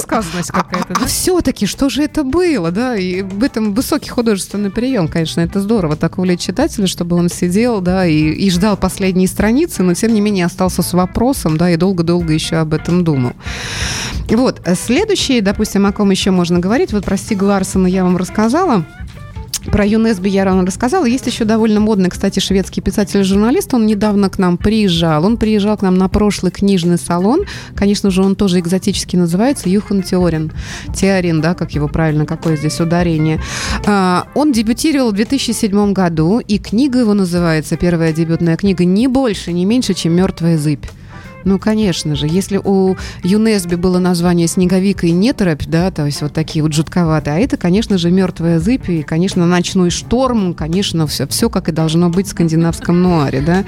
какая-то, 0.51 0.93
а, 0.93 0.93
да? 0.93 1.01
А 1.03 1.07
все-таки, 1.07 1.65
что 1.65 1.89
же 1.89 2.03
это 2.03 2.23
было, 2.23 2.71
да? 2.71 2.95
И 2.95 3.21
в 3.21 3.43
этом 3.43 3.73
высокий 3.73 4.09
художественный 4.09 4.71
прием, 4.71 5.07
конечно, 5.07 5.34
это 5.41 5.61
здорово, 5.61 5.95
так 5.95 6.17
увлечь 6.17 6.41
читателя, 6.41 6.87
чтобы 6.87 7.15
он 7.15 7.29
сидел, 7.29 7.81
да, 7.81 8.05
и, 8.05 8.31
и 8.31 8.49
ждал 8.49 8.77
последние 8.77 9.27
страницы, 9.27 9.83
но 9.83 9.93
тем 9.93 10.13
не 10.13 10.21
менее 10.21 10.45
остался 10.45 10.81
с 10.81 10.93
вопросом, 10.93 11.57
да, 11.57 11.69
и 11.69 11.77
долго-долго 11.77 12.33
еще 12.33 12.57
об 12.57 12.73
этом 12.73 13.03
думал. 13.03 13.33
Вот, 14.29 14.61
следующий, 14.75 15.41
допустим, 15.41 15.85
о 15.85 15.91
ком 15.91 16.09
еще 16.11 16.31
можно 16.31 16.59
говорить, 16.59 16.93
вот 16.93 17.05
про 17.05 17.17
Стига 17.17 17.61
я 17.87 18.03
вам 18.03 18.17
рассказала. 18.17 18.85
Про 19.71 19.85
ЮНЕСБ 19.85 20.25
я 20.27 20.45
рано 20.45 20.65
рассказала. 20.65 21.05
Есть 21.05 21.27
еще 21.27 21.45
довольно 21.45 21.79
модный, 21.79 22.09
кстати, 22.09 22.39
шведский 22.39 22.81
писатель-журналист. 22.81 23.73
Он 23.73 23.85
недавно 23.85 24.29
к 24.29 24.37
нам 24.37 24.57
приезжал. 24.57 25.25
Он 25.25 25.37
приезжал 25.37 25.77
к 25.77 25.81
нам 25.81 25.97
на 25.97 26.07
прошлый 26.07 26.51
книжный 26.51 26.97
салон. 26.97 27.41
Конечно 27.75 28.11
же, 28.11 28.21
он 28.21 28.35
тоже 28.35 28.59
экзотически 28.59 29.15
называется 29.15 29.69
Юхан 29.69 30.03
Теорин. 30.03 30.51
Теорин, 30.95 31.41
да, 31.41 31.53
как 31.53 31.71
его 31.71 31.87
правильно, 31.87 32.25
какое 32.25 32.57
здесь 32.57 32.79
ударение. 32.79 33.41
А, 33.85 34.27
он 34.35 34.51
дебютировал 34.51 35.11
в 35.11 35.15
2007 35.15 35.93
году, 35.93 36.39
и 36.39 36.57
книга 36.57 36.99
его 36.99 37.13
называется, 37.13 37.77
первая 37.77 38.13
дебютная 38.13 38.57
книга, 38.57 38.85
«Не 38.85 39.07
больше, 39.07 39.51
не 39.51 39.65
меньше, 39.65 39.93
чем 39.93 40.13
«Мертвая 40.13 40.57
зыбь». 40.57 40.85
Ну, 41.45 41.59
конечно 41.59 42.15
же. 42.15 42.27
Если 42.27 42.59
у 42.61 42.95
ЮНЕСБИ 43.23 43.75
было 43.75 43.99
название 43.99 44.47
«Снеговик» 44.47 45.03
и 45.03 45.11
«Неторопь», 45.11 45.65
да, 45.67 45.91
то 45.91 46.05
есть 46.05 46.21
вот 46.21 46.33
такие 46.33 46.63
вот 46.63 46.73
жутковатые, 46.73 47.35
а 47.35 47.39
это, 47.39 47.55
конечно 47.55 47.97
же, 47.97 48.11
«Мертвая 48.11 48.59
зыбь» 48.59 48.89
и, 48.89 49.03
конечно, 49.03 49.45
«Ночной 49.45 49.91
шторм», 49.91 50.53
конечно, 50.53 51.05
все, 51.07 51.27
все 51.27 51.49
как 51.49 51.69
и 51.69 51.71
должно 51.71 52.09
быть 52.09 52.27
в 52.27 52.31
скандинавском 52.31 53.01
нуаре, 53.01 53.41
да. 53.41 53.63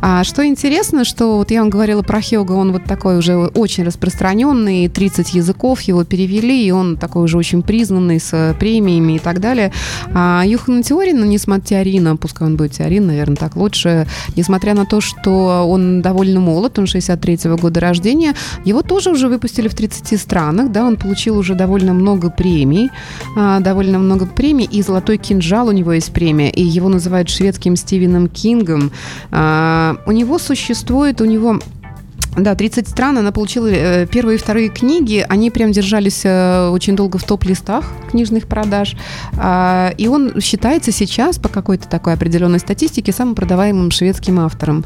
А 0.00 0.24
что 0.24 0.46
интересно, 0.46 1.04
что 1.04 1.38
вот 1.38 1.50
я 1.50 1.60
вам 1.60 1.70
говорила 1.70 2.02
про 2.02 2.22
Хёга, 2.22 2.52
он 2.52 2.72
вот 2.72 2.84
такой 2.84 3.18
уже 3.18 3.36
очень 3.36 3.84
распространенный, 3.84 4.88
30 4.88 5.34
языков 5.34 5.80
его 5.82 6.04
перевели, 6.04 6.66
и 6.66 6.70
он 6.70 6.96
такой 6.96 7.24
уже 7.24 7.38
очень 7.38 7.62
признанный 7.62 8.20
с 8.20 8.54
премиями 8.58 9.14
и 9.14 9.18
так 9.18 9.40
далее. 9.40 9.72
А 10.14 10.44
Юхана 10.46 10.82
Теорина, 10.82 11.24
несмотря 11.24 11.66
Теорина, 11.66 12.16
пускай 12.16 12.46
он 12.46 12.56
будет 12.56 12.72
Теорин, 12.72 13.06
наверное, 13.08 13.36
так 13.36 13.56
лучше, 13.56 14.06
несмотря 14.36 14.74
на 14.74 14.86
то, 14.86 15.00
что 15.00 15.66
он 15.68 16.02
довольно 16.02 16.38
молод, 16.38 16.78
он 16.78 16.86
60 16.86 17.15
1963 17.16 17.62
года 17.62 17.80
рождения. 17.80 18.34
Его 18.64 18.82
тоже 18.82 19.10
уже 19.10 19.28
выпустили 19.28 19.68
в 19.68 19.74
30 19.74 20.20
странах, 20.20 20.72
да, 20.72 20.84
он 20.84 20.96
получил 20.96 21.38
уже 21.38 21.54
довольно 21.54 21.94
много 21.94 22.30
премий, 22.30 22.90
а, 23.36 23.60
довольно 23.60 23.98
много 23.98 24.26
премий, 24.26 24.68
и 24.70 24.82
«Золотой 24.82 25.18
кинжал» 25.18 25.68
у 25.68 25.72
него 25.72 25.92
есть 25.92 26.12
премия, 26.12 26.50
и 26.50 26.62
его 26.62 26.88
называют 26.88 27.28
шведским 27.28 27.76
Стивеном 27.76 28.28
Кингом. 28.28 28.90
А, 29.30 29.96
у 30.06 30.12
него 30.12 30.38
существует, 30.38 31.20
у 31.20 31.24
него 31.24 31.60
да, 32.36 32.54
30 32.54 32.88
стран. 32.88 33.18
Она 33.18 33.32
получила 33.32 33.66
э, 33.68 34.06
первые 34.06 34.36
и 34.36 34.40
вторые 34.40 34.68
книги. 34.68 35.24
Они 35.28 35.50
прям 35.50 35.72
держались 35.72 36.22
э, 36.24 36.68
очень 36.68 36.94
долго 36.94 37.18
в 37.18 37.24
топ-листах 37.24 37.84
книжных 38.10 38.46
продаж. 38.46 38.96
А, 39.36 39.92
и 39.98 40.08
он 40.08 40.40
считается 40.40 40.92
сейчас, 40.92 41.38
по 41.38 41.48
какой-то 41.48 41.88
такой 41.88 42.14
определенной 42.14 42.58
статистике, 42.58 43.12
самым 43.12 43.34
продаваемым 43.34 43.90
шведским 43.90 44.40
автором. 44.40 44.84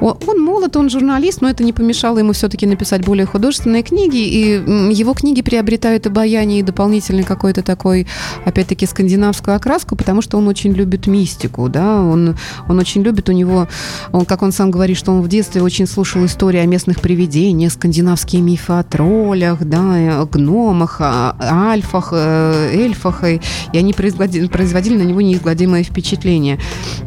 Он 0.00 0.40
молод, 0.42 0.76
он 0.76 0.90
журналист, 0.90 1.40
но 1.40 1.50
это 1.50 1.64
не 1.64 1.72
помешало 1.72 2.18
ему 2.18 2.32
все-таки 2.32 2.66
написать 2.66 3.04
более 3.04 3.26
художественные 3.26 3.82
книги. 3.82 4.18
И 4.18 4.92
его 4.92 5.14
книги 5.14 5.42
приобретают 5.42 6.06
обаяние 6.06 6.60
и 6.60 6.62
дополнительный 6.62 7.24
какой-то 7.24 7.62
такой, 7.62 8.06
опять-таки, 8.44 8.86
скандинавскую 8.86 9.56
окраску, 9.56 9.96
потому 9.96 10.22
что 10.22 10.38
он 10.38 10.48
очень 10.48 10.72
любит 10.72 11.06
мистику. 11.06 11.68
Да? 11.68 12.02
Он, 12.02 12.36
он 12.68 12.78
очень 12.78 13.02
любит, 13.02 13.28
у 13.28 13.32
него, 13.32 13.68
он, 14.12 14.24
как 14.24 14.42
он 14.42 14.52
сам 14.52 14.70
говорит, 14.70 14.96
что 14.96 15.12
он 15.12 15.22
в 15.22 15.28
детстве 15.28 15.62
очень 15.62 15.86
слушал 15.86 16.24
истории 16.24 16.60
о 16.60 16.66
местных 16.66 16.81
местных 16.82 17.00
привидений, 17.00 17.70
скандинавские 17.70 18.42
мифы 18.42 18.72
о 18.72 18.82
троллях, 18.82 19.62
да, 19.64 20.24
гномах, 20.24 21.00
альфах, 21.00 22.08
э, 22.12 22.70
эльфах, 22.74 23.22
и, 23.24 23.40
они 23.72 23.92
производили, 23.92 24.48
производили 24.48 24.96
на 24.98 25.02
него 25.02 25.20
неизгладимое 25.20 25.84
впечатление. 25.84 26.58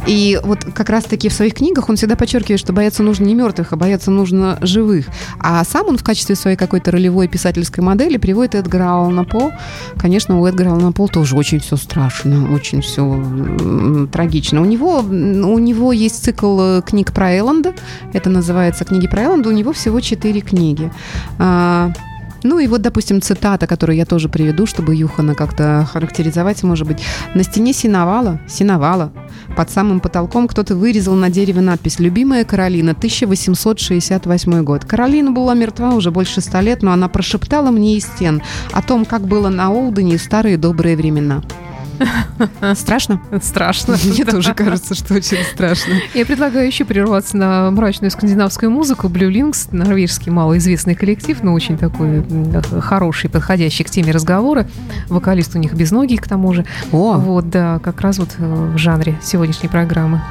И 0.07 0.39
вот 0.43 0.63
как 0.63 0.89
раз-таки 0.89 1.27
в 1.27 1.33
своих 1.33 1.55
книгах 1.55 1.89
он 1.89 1.97
всегда 1.97 2.15
подчеркивает, 2.15 2.59
что 2.59 2.71
бояться 2.71 3.03
нужно 3.03 3.25
не 3.25 3.35
мертвых, 3.35 3.73
а 3.73 3.75
бояться 3.75 4.11
нужно 4.11 4.57
живых. 4.61 5.07
А 5.39 5.63
сам 5.65 5.87
он 5.87 5.97
в 5.97 6.03
качестве 6.03 6.35
своей 6.35 6.55
какой-то 6.55 6.91
ролевой 6.91 7.27
писательской 7.27 7.83
модели 7.83 8.17
приводит 8.17 8.55
Эдгара 8.55 8.91
Аллана 8.91 9.25
По. 9.25 9.51
Конечно, 9.97 10.39
у 10.39 10.45
Эдгара 10.45 10.69
Аллана 10.69 10.93
По 10.93 11.07
тоже 11.07 11.35
очень 11.35 11.59
все 11.59 11.75
страшно, 11.75 12.53
очень 12.53 12.81
все 12.81 14.07
трагично. 14.11 14.61
У 14.61 14.65
него, 14.65 14.99
у 14.99 15.59
него 15.59 15.91
есть 15.91 16.23
цикл 16.23 16.59
э, 16.61 16.81
книг 16.85 17.11
про 17.11 17.33
Элленда, 17.33 17.73
это 18.13 18.29
называется 18.29 18.85
«Книги 18.85 19.07
про 19.07 19.23
Элленда», 19.23 19.49
у 19.49 19.51
него 19.51 19.64
него 19.65 19.73
всего 19.73 19.99
четыре 19.99 20.41
книги. 20.41 20.91
А, 21.39 21.91
ну 22.43 22.59
и 22.59 22.67
вот, 22.67 22.81
допустим, 22.81 23.21
цитата, 23.21 23.65
которую 23.65 23.97
я 23.97 24.05
тоже 24.05 24.29
приведу, 24.29 24.67
чтобы 24.67 24.95
Юхана 24.95 25.33
как-то 25.33 25.87
характеризовать, 25.91 26.61
может 26.61 26.87
быть. 26.87 26.99
На 27.33 27.43
стене 27.43 27.73
синовала, 27.73 28.39
синовала. 28.47 29.11
Под 29.57 29.71
самым 29.71 29.99
потолком 29.99 30.47
кто-то 30.47 30.75
вырезал 30.75 31.15
на 31.15 31.31
дереве 31.31 31.61
надпись 31.61 31.99
«Любимая 31.99 32.45
Каролина, 32.45 32.91
1868 32.91 34.63
год». 34.63 34.85
Каролина 34.85 35.31
была 35.31 35.55
мертва 35.55 35.95
уже 35.95 36.11
больше 36.11 36.41
ста 36.41 36.61
лет, 36.61 36.83
но 36.83 36.91
она 36.91 37.07
прошептала 37.07 37.71
мне 37.71 37.97
из 37.97 38.05
стен 38.05 38.43
о 38.71 38.83
том, 38.83 39.05
как 39.05 39.21
было 39.21 39.49
на 39.49 39.71
Олдене 39.71 40.19
старые 40.19 40.57
добрые 40.57 40.95
времена. 40.95 41.41
Страшно? 42.75 43.21
Страшно. 43.41 43.97
Мне 44.05 44.25
тоже 44.25 44.53
кажется, 44.53 44.95
что 44.95 45.15
очень 45.15 45.43
страшно. 45.43 45.95
Я 46.13 46.25
предлагаю 46.25 46.67
еще 46.67 46.85
прерваться 46.85 47.37
на 47.37 47.69
мрачную 47.71 48.11
скандинавскую 48.11 48.71
музыку. 48.71 49.07
Blue 49.07 49.31
Links, 49.31 49.69
норвежский 49.71 50.31
малоизвестный 50.31 50.95
коллектив, 50.95 51.41
но 51.43 51.53
очень 51.53 51.77
такой 51.77 52.23
хороший, 52.81 53.29
подходящий 53.29 53.83
к 53.83 53.89
теме 53.89 54.11
разговора. 54.11 54.67
Вокалист 55.07 55.55
у 55.55 55.59
них 55.59 55.73
без 55.73 55.91
ноги, 55.91 56.15
к 56.15 56.27
тому 56.27 56.53
же. 56.53 56.65
О! 56.91 57.13
Вот, 57.13 57.49
да, 57.49 57.79
как 57.79 58.01
раз 58.01 58.19
вот 58.19 58.29
э, 58.37 58.71
в 58.73 58.77
жанре 58.77 59.15
сегодняшней 59.21 59.69
программы. 59.69 60.21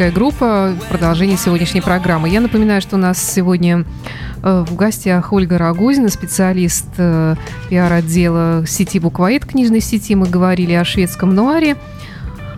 Норвежская 0.00 0.12
группа, 0.12 0.74
продолжение 0.88 1.36
сегодняшней 1.36 1.82
программы. 1.82 2.30
Я 2.30 2.40
напоминаю, 2.40 2.80
что 2.80 2.96
у 2.96 2.98
нас 2.98 3.22
сегодня 3.22 3.84
э, 4.42 4.64
в 4.66 4.74
гостях 4.74 5.30
Ольга 5.30 5.58
Рогозина, 5.58 6.08
специалист 6.08 6.86
э, 6.96 7.34
пиар-отдела 7.68 8.64
сети 8.66 8.98
Буквоед, 8.98 9.44
книжной 9.44 9.80
сети. 9.80 10.14
Мы 10.14 10.26
говорили 10.26 10.72
о 10.72 10.84
шведском 10.84 11.34
нуаре. 11.34 11.76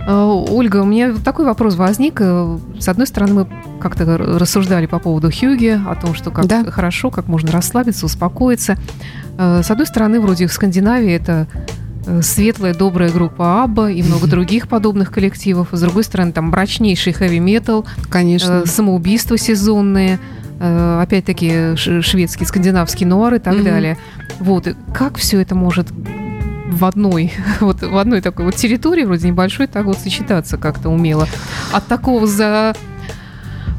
Ольга, 0.06 0.82
у 0.82 0.84
меня 0.84 1.14
такой 1.14 1.44
вопрос 1.44 1.76
возник. 1.76 2.20
С 2.20 2.88
одной 2.88 3.06
стороны, 3.06 3.34
мы 3.34 3.48
как-то 3.80 4.18
рассуждали 4.18 4.86
по 4.86 4.98
поводу 4.98 5.30
Хьюги, 5.30 5.80
о 5.86 5.94
том, 5.94 6.14
что 6.14 6.30
как 6.32 6.46
да. 6.46 6.64
хорошо, 6.70 7.10
как 7.10 7.28
можно 7.28 7.52
расслабиться, 7.52 8.06
успокоиться. 8.06 8.76
С 9.38 9.70
одной 9.70 9.86
стороны, 9.86 10.20
вроде 10.20 10.48
в 10.48 10.52
Скандинавии 10.52 11.12
это 11.12 11.46
светлая, 12.22 12.74
добрая 12.74 13.10
группа 13.10 13.62
Абба 13.62 13.90
и 13.90 14.02
много 14.02 14.26
других 14.28 14.68
подобных 14.68 15.12
коллективов. 15.12 15.68
С 15.72 15.80
другой 15.80 16.04
стороны, 16.04 16.32
там 16.32 16.46
мрачнейший 16.46 17.12
хэви-метал, 17.12 17.86
Конечно. 18.08 18.66
самоубийства 18.66 19.38
сезонные, 19.38 20.18
опять-таки 20.60 21.76
шведский, 21.76 22.44
скандинавский 22.44 23.06
нуар 23.06 23.34
и 23.34 23.38
так 23.38 23.54
mm-hmm. 23.54 23.64
далее. 23.64 23.98
Вот, 24.38 24.68
как 24.94 25.16
все 25.16 25.40
это 25.40 25.54
может 25.54 25.88
в 26.72 26.84
одной, 26.84 27.32
вот 27.60 27.82
в 27.82 27.96
одной 27.96 28.20
такой 28.20 28.46
вот 28.46 28.56
территории, 28.56 29.04
вроде 29.04 29.28
небольшой, 29.28 29.66
так 29.66 29.84
вот 29.86 29.98
сочетаться 29.98 30.56
как-то 30.56 30.88
умело. 30.88 31.28
От 31.72 31.86
такого 31.86 32.26
за 32.26 32.74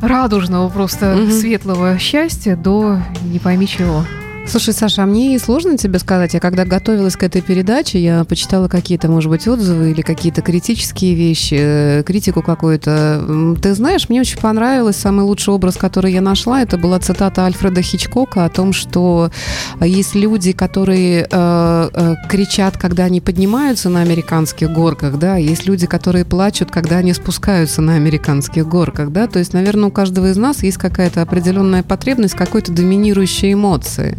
радужного, 0.02 0.70
просто 0.70 1.16
угу. 1.16 1.32
светлого 1.32 1.98
счастья 1.98 2.56
до 2.56 3.00
не 3.24 3.40
пойми 3.40 3.68
чего. 3.68 4.06
Слушай, 4.46 4.74
Саша, 4.74 5.04
а 5.04 5.06
мне 5.06 5.39
сложно 5.39 5.78
тебе 5.78 6.00
сказать. 6.00 6.34
Я 6.34 6.39
когда 6.39 6.66
готовилась 6.66 7.16
к 7.16 7.24
этой 7.24 7.41
передаче, 7.41 7.98
я 8.00 8.24
почитала 8.26 8.68
какие-то, 8.68 9.10
может 9.10 9.32
быть, 9.32 9.48
отзывы 9.48 9.91
или 9.91 10.02
какие-то 10.02 10.41
критические 10.41 11.16
вещи, 11.16 11.56
э, 11.58 12.04
критику 12.04 12.41
какую-то. 12.41 13.56
Ты 13.62 13.74
знаешь, 13.74 14.10
мне 14.10 14.20
очень 14.22 14.39
понравилось. 14.39 14.98
Самый 14.98 15.24
лучший 15.24 15.54
образ, 15.54 15.78
который 15.78 16.12
я 16.12 16.22
нашла, 16.22 16.62
это 16.62 16.78
была 16.78 17.00
цитата 17.00 17.46
Альфреда 17.46 17.82
Хичкока 17.82 18.46
о 18.46 18.50
том, 18.50 18.74
что 18.74 19.32
есть 19.80 20.14
люди, 20.14 20.52
которые 20.52 21.26
э, 21.32 21.89
э, 21.94 22.16
кричат, 22.30 22.78
когда 22.78 23.06
они 23.06 23.22
поднимаются 23.22 23.89
на 23.89 24.02
американских 24.02 24.72
горках, 24.72 25.18
да, 25.18 25.38
есть 25.38 25.66
люди, 25.66 25.88
которые 25.88 26.26
плачут, 26.26 26.70
когда 26.70 26.98
они 26.98 27.14
спускаются 27.14 27.82
на 27.82 27.96
американских 27.96 28.68
горках, 28.68 29.12
да. 29.12 29.28
То 29.28 29.39
есть, 29.39 29.54
наверное, 29.54 29.88
у 29.88 29.91
каждого 29.91 30.30
из 30.30 30.38
нас 30.38 30.64
есть 30.64 30.78
какая-то 30.78 31.22
определенная 31.22 31.82
потребность 31.82 32.36
какой-то 32.36 32.72
доминирующей 32.74 33.54
эмоции. 33.54 34.18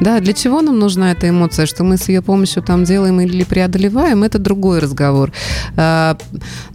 Да, 0.00 0.20
для 0.20 0.32
чего 0.32 0.60
нам 0.60 0.78
нужна 0.78 1.12
эта 1.12 1.28
эмоция? 1.28 1.66
Что 1.66 1.84
мы 1.84 1.96
с 1.96 2.08
ее 2.08 2.22
помощью 2.22 2.62
там 2.62 2.84
делаем 2.84 3.20
или 3.20 3.44
преодолеваем, 3.44 4.24
это 4.24 4.38
другой 4.38 4.78
разговор. 4.78 5.32
А, 5.76 6.16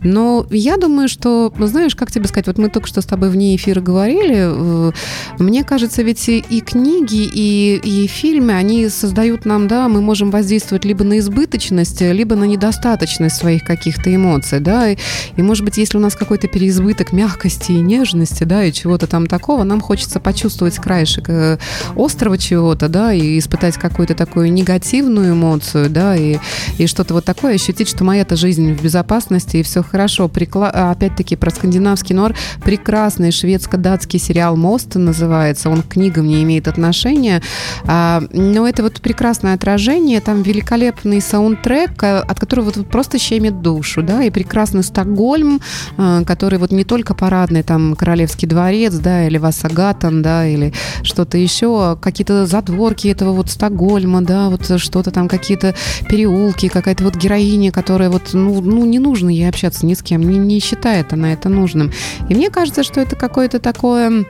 но 0.04 0.46
я 0.50 0.78
думаю, 0.78 1.08
что, 1.08 1.54
знаешь, 1.60 1.96
как 1.96 2.12
тебе 2.12 2.28
сказать, 2.28 2.48
вот 2.48 2.58
мы 2.58 2.70
только 2.70 2.88
что 2.88 3.02
с 3.02 3.06
тобой 3.06 3.30
вне 3.30 3.56
эфира 3.56 3.82
говорили, 3.82 4.92
мне 5.39 5.64
кажется, 5.64 6.02
ведь 6.02 6.28
и 6.30 6.62
книги, 6.62 7.30
и, 7.34 7.80
и 7.84 8.08
фильмы, 8.08 8.54
они 8.54 8.89
создают 8.89 9.46
нам, 9.46 9.68
да, 9.68 9.88
мы 9.88 10.02
можем 10.02 10.32
воздействовать 10.32 10.86
либо 10.86 11.04
на 11.04 11.20
избыточность, 11.20 12.02
либо 12.02 12.36
на 12.36 12.46
недостаточность 12.46 13.36
своих 13.36 13.64
каких-то 13.64 14.14
эмоций, 14.14 14.60
да, 14.60 14.89
и, 14.89 14.98
и 15.36 15.42
может 15.42 15.66
быть, 15.66 15.78
если 15.78 15.98
у 15.98 16.02
нас 16.02 16.16
какой-то 16.16 16.48
переизбыток 16.48 17.14
мягкости 17.14 17.72
и 17.72 17.80
нежности, 17.80 18.44
да, 18.44 18.64
и 18.64 18.72
чего-то 18.72 19.08
там 19.08 19.28
такого, 19.28 19.64
нам 19.64 19.82
хочется 19.82 20.20
почувствовать 20.20 20.76
краешек 20.76 21.30
э, 21.30 21.58
острого 21.96 22.38
чего-то, 22.82 22.90
да, 22.90 23.14
и 23.14 23.38
испытать 23.38 23.76
какую-то 23.76 24.16
такую 24.16 24.52
негативную 24.52 25.34
эмоцию, 25.34 25.90
да, 25.90 26.16
и, 26.16 26.38
и 26.78 26.88
что-то 26.88 27.14
вот 27.14 27.26
такое, 27.26 27.56
ощутить, 27.56 27.88
что 27.88 28.04
моя-то 28.04 28.36
жизнь 28.36 28.74
в 28.74 28.82
безопасности, 28.82 29.58
и 29.58 29.64
все 29.64 29.84
хорошо. 29.84 30.28
Прикла... 30.28 30.70
Опять-таки 30.72 31.36
про 31.36 31.52
скандинавский 31.52 32.16
нор. 32.16 32.34
Прекрасный 32.64 33.32
шведско-датский 33.32 34.20
сериал 34.20 34.56
«Мост» 34.56 34.96
называется. 34.96 35.70
Он 35.70 35.82
к 35.82 35.90
книгам 35.90 36.28
не 36.28 36.44
имеет 36.44 36.68
отношения. 36.68 37.42
А, 37.86 38.24
но 38.32 38.68
это 38.68 38.84
вот 38.84 39.02
прекрасное 39.02 39.54
отражение. 39.54 40.22
Там 40.22 40.42
великолепный 40.42 41.22
саундтрек, 41.22 41.92
а, 42.04 42.20
от 42.20 42.40
которого 42.40 42.72
вот 42.72 42.88
просто 42.88 43.20
щемит 43.20 43.62
душу, 43.62 44.02
да, 44.02 44.24
и 44.24 44.30
прекрасный 44.30 44.84
Стокгольм, 44.84 45.62
а, 45.98 46.24
который 46.24 46.58
вот 46.58 46.72
не 46.72 46.84
только 46.84 47.14
парадный, 47.14 47.64
там, 47.64 47.96
Королевский 47.96 48.48
дворец, 48.48 48.94
да, 48.96 49.28
или 49.28 49.38
Васагатан, 49.38 50.22
да, 50.22 50.48
или 50.48 50.74
что-то 51.04 51.38
еще, 51.38 51.98
какие-то 52.02 52.46
задворки 52.46 52.70
подворки 52.72 53.09
этого 53.09 53.34
вот 53.34 53.49
Стокгольма, 53.49 54.22
да, 54.22 54.49
вот 54.49 54.63
что-то 54.80 55.11
там, 55.11 55.28
какие-то 55.28 55.76
переулки, 56.07 56.69
какая-то 56.69 57.03
вот 57.03 57.15
героиня, 57.15 57.69
которая 57.72 58.09
вот, 58.09 58.30
ну, 58.32 58.61
ну 58.61 58.86
не 58.86 58.99
нужно 58.99 59.30
ей 59.30 59.49
общаться 59.49 59.86
ни 59.86 59.93
с 59.93 60.01
кем, 60.01 60.22
не, 60.22 60.38
не 60.38 60.59
считает 60.61 61.11
она 61.11 61.34
это 61.34 61.49
нужным. 61.49 61.91
И 62.30 62.34
мне 62.36 62.49
кажется, 62.49 62.84
что 62.84 63.01
это 63.01 63.17
какое-то 63.17 63.59
такое 63.59 64.26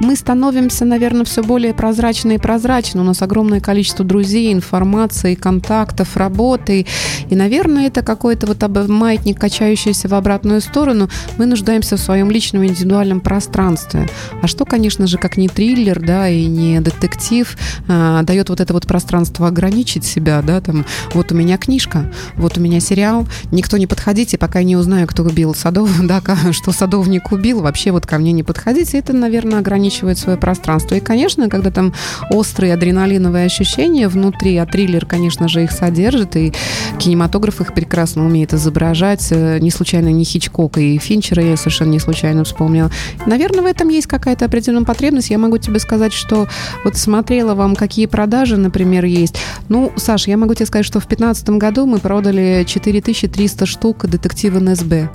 мы 0.00 0.14
становимся, 0.16 0.84
наверное, 0.84 1.24
все 1.24 1.42
более 1.42 1.74
прозрачны 1.74 2.36
и 2.36 2.38
прозрачны. 2.38 3.00
У 3.00 3.04
нас 3.04 3.20
огромное 3.22 3.60
количество 3.60 4.04
друзей, 4.04 4.52
информации, 4.52 5.34
контактов, 5.34 6.16
работы. 6.16 6.86
И, 7.28 7.34
наверное, 7.34 7.88
это 7.88 8.02
какой-то 8.02 8.46
вот 8.46 8.88
маятник, 8.88 9.38
качающийся 9.40 10.08
в 10.08 10.14
обратную 10.14 10.60
сторону. 10.60 11.08
Мы 11.36 11.46
нуждаемся 11.46 11.96
в 11.96 12.00
своем 12.00 12.30
личном 12.30 12.64
индивидуальном 12.64 13.20
пространстве. 13.20 14.08
А 14.40 14.46
что, 14.46 14.64
конечно 14.64 15.06
же, 15.06 15.18
как 15.18 15.36
не 15.36 15.48
триллер, 15.48 16.00
да, 16.00 16.28
и 16.28 16.46
не 16.46 16.80
детектив, 16.80 17.56
а, 17.88 18.22
дает 18.22 18.50
вот 18.50 18.60
это 18.60 18.72
вот 18.72 18.86
пространство 18.86 19.48
ограничить 19.48 20.04
себя, 20.04 20.42
да, 20.42 20.60
там, 20.60 20.84
вот 21.14 21.32
у 21.32 21.34
меня 21.34 21.58
книжка, 21.58 22.12
вот 22.36 22.56
у 22.56 22.60
меня 22.60 22.80
сериал, 22.80 23.26
никто 23.50 23.76
не 23.76 23.86
подходите, 23.86 24.38
пока 24.38 24.60
я 24.60 24.64
не 24.64 24.76
узнаю, 24.76 25.06
кто 25.06 25.22
убил 25.24 25.54
Садов, 25.54 25.90
да, 26.02 26.22
что 26.52 26.72
садовник 26.72 27.32
убил, 27.32 27.60
вообще 27.60 27.90
вот 27.90 28.06
ко 28.06 28.18
мне 28.18 28.32
не 28.32 28.42
подходите, 28.42 28.98
это, 28.98 29.12
наверное, 29.12 29.58
ограничивает 29.58 29.87
ограничивает 29.88 30.18
свое 30.18 30.38
пространство. 30.38 30.94
И, 30.94 31.00
конечно, 31.00 31.48
когда 31.48 31.70
там 31.70 31.92
острые 32.30 32.74
адреналиновые 32.74 33.46
ощущения 33.46 34.08
внутри, 34.08 34.56
а 34.56 34.66
триллер, 34.66 35.06
конечно 35.06 35.48
же, 35.48 35.64
их 35.64 35.72
содержит, 35.72 36.36
и 36.36 36.52
кинематограф 36.98 37.60
их 37.60 37.74
прекрасно 37.74 38.24
умеет 38.26 38.52
изображать. 38.52 39.26
Э, 39.30 39.58
не 39.60 39.70
случайно 39.70 40.08
не 40.08 40.24
Хичкока 40.24 40.80
и 40.80 40.98
Финчера 40.98 41.42
я 41.42 41.56
совершенно 41.56 41.92
не 41.92 42.00
случайно 42.00 42.44
вспомнила. 42.44 42.90
Наверное, 43.26 43.62
в 43.62 43.66
этом 43.66 43.88
есть 43.88 44.06
какая-то 44.06 44.44
определенная 44.44 44.84
потребность. 44.84 45.30
Я 45.30 45.38
могу 45.38 45.58
тебе 45.58 45.78
сказать, 45.78 46.12
что 46.12 46.48
вот 46.84 46.96
смотрела 46.96 47.54
вам, 47.54 47.74
какие 47.74 48.06
продажи, 48.06 48.56
например, 48.56 49.04
есть. 49.04 49.36
Ну, 49.68 49.92
Саша, 49.96 50.30
я 50.30 50.36
могу 50.36 50.54
тебе 50.54 50.66
сказать, 50.66 50.86
что 50.86 51.00
в 51.00 51.06
2015 51.08 51.50
году 51.50 51.86
мы 51.86 51.98
продали 51.98 52.64
4300 52.66 53.66
штук 53.66 54.06
детектива 54.06 54.60
НСБ. 54.60 55.08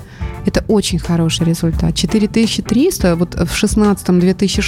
Это 0.45 0.63
очень 0.67 0.99
хороший 0.99 1.45
результат. 1.45 1.95
4300, 1.95 3.15
вот 3.15 3.35
в 3.35 3.55
16 3.55 4.09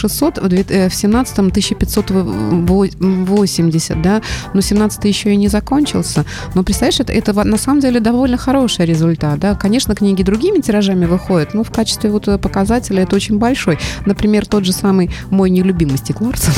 2600, 0.01 0.91
в 0.91 0.95
17 0.95 1.39
1580, 1.39 4.01
да, 4.01 4.21
но 4.53 4.61
17 4.61 5.05
еще 5.05 5.33
и 5.33 5.35
не 5.35 5.47
закончился. 5.47 6.25
Но 6.53 6.63
представляешь, 6.63 6.99
это, 6.99 7.13
это 7.13 7.33
на 7.43 7.57
самом 7.57 7.81
деле 7.81 7.99
довольно 7.99 8.37
хороший 8.37 8.85
результат, 8.85 9.39
да. 9.39 9.55
Конечно, 9.55 9.95
книги 9.95 10.21
другими 10.23 10.59
тиражами 10.59 11.05
выходят, 11.05 11.53
но 11.53 11.63
в 11.63 11.71
качестве 11.71 12.09
вот 12.09 12.25
показателя 12.41 13.03
это 13.03 13.15
очень 13.15 13.37
большой. 13.37 13.77
Например, 14.05 14.45
тот 14.45 14.65
же 14.65 14.73
самый 14.73 15.09
мой 15.29 15.49
нелюбимый 15.49 15.97
Стик 15.97 16.19
Ларсон, 16.21 16.53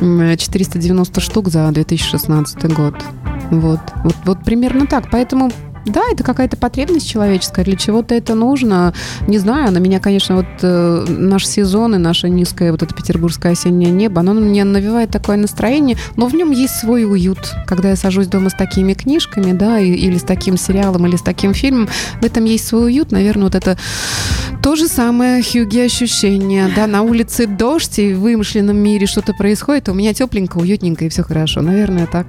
490 0.36 1.20
штук 1.20 1.48
за 1.48 1.70
2016 1.70 2.74
год. 2.74 2.94
Вот, 3.50 3.80
вот, 4.04 4.16
вот 4.24 4.44
примерно 4.44 4.86
так. 4.86 5.10
Поэтому 5.10 5.50
да, 5.86 6.02
это 6.10 6.24
какая-то 6.24 6.56
потребность 6.56 7.08
человеческая, 7.08 7.64
для 7.64 7.76
чего-то 7.76 8.14
это 8.14 8.34
нужно. 8.34 8.94
Не 9.26 9.38
знаю, 9.38 9.72
на 9.72 9.78
меня, 9.78 10.00
конечно, 10.00 10.36
вот 10.36 10.46
э, 10.62 11.04
наш 11.08 11.46
сезон 11.46 11.94
и 11.94 11.98
наше 11.98 12.28
низкое 12.28 12.72
вот 12.72 12.82
это 12.82 12.94
петербургское 12.94 13.52
осеннее 13.52 13.90
небо, 13.90 14.20
оно 14.20 14.34
мне 14.34 14.64
навевает 14.64 15.10
такое 15.10 15.36
настроение, 15.36 15.96
но 16.16 16.26
в 16.26 16.34
нем 16.34 16.50
есть 16.50 16.74
свой 16.74 17.04
уют. 17.04 17.54
Когда 17.66 17.90
я 17.90 17.96
сажусь 17.96 18.26
дома 18.26 18.50
с 18.50 18.54
такими 18.54 18.94
книжками, 18.94 19.52
да, 19.52 19.78
и, 19.78 19.90
или 19.90 20.18
с 20.18 20.22
таким 20.22 20.56
сериалом, 20.56 21.06
или 21.06 21.16
с 21.16 21.22
таким 21.22 21.54
фильмом, 21.54 21.88
в 22.20 22.24
этом 22.24 22.44
есть 22.44 22.66
свой 22.66 22.86
уют. 22.86 23.12
Наверное, 23.12 23.44
вот 23.44 23.54
это 23.54 23.78
то 24.62 24.76
же 24.76 24.88
самое 24.88 25.42
Хьюги 25.42 25.78
ощущение, 25.78 26.70
да, 26.74 26.86
на 26.86 27.02
улице 27.02 27.46
дождь, 27.46 27.98
и 27.98 28.12
в 28.12 28.20
вымышленном 28.20 28.76
мире 28.76 29.06
что-то 29.06 29.32
происходит, 29.34 29.88
а 29.88 29.92
у 29.92 29.94
меня 29.94 30.12
тепленько, 30.14 30.58
уютненько, 30.58 31.04
и 31.04 31.08
все 31.08 31.22
хорошо. 31.22 31.62
Наверное, 31.62 32.06
так. 32.06 32.26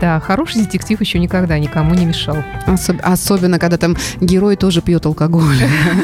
Да, 0.00 0.18
хороший 0.20 0.62
детектив 0.62 1.00
еще 1.00 1.18
никогда 1.18 1.58
никому 1.58 1.94
не 1.94 2.04
мешал. 2.04 2.38
Особ- 2.66 3.00
особенно, 3.02 3.58
когда 3.58 3.76
там 3.76 3.96
герой 4.20 4.56
тоже 4.56 4.82
пьет 4.82 5.06
алкоголь. 5.06 5.56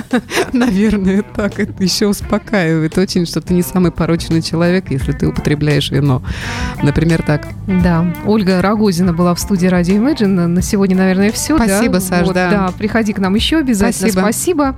Наверное, 0.53 1.23
так. 1.23 1.59
Это 1.59 1.83
еще 1.83 2.07
успокаивает 2.07 2.97
очень, 2.99 3.27
что 3.27 3.41
ты 3.41 3.55
не 3.55 3.63
самый 3.63 3.91
порочный 3.91 4.43
человек, 4.43 4.91
если 4.91 5.13
ты 5.13 5.27
употребляешь 5.27 5.91
вино. 5.91 6.23
Например, 6.83 7.23
так. 7.23 7.49
Да. 7.67 8.07
Ольга 8.25 8.63
Рогозина 8.63 9.13
была 9.13 9.35
в 9.35 9.41
студии 9.41 9.69
Radio 9.69 9.99
Imagine. 9.99 10.47
На 10.47 10.63
сегодня, 10.63 10.97
наверное, 10.97 11.33
все. 11.33 11.57
Спасибо, 11.57 11.95
да? 11.95 12.01
Саш, 12.01 12.27
вот, 12.27 12.35
да. 12.35 12.51
Да, 12.51 12.73
приходи 12.77 13.13
к 13.13 13.19
нам 13.19 13.35
еще 13.35 13.59
обязательно. 13.59 14.11
Спасибо. 14.11 14.21
Спасибо. 14.21 14.77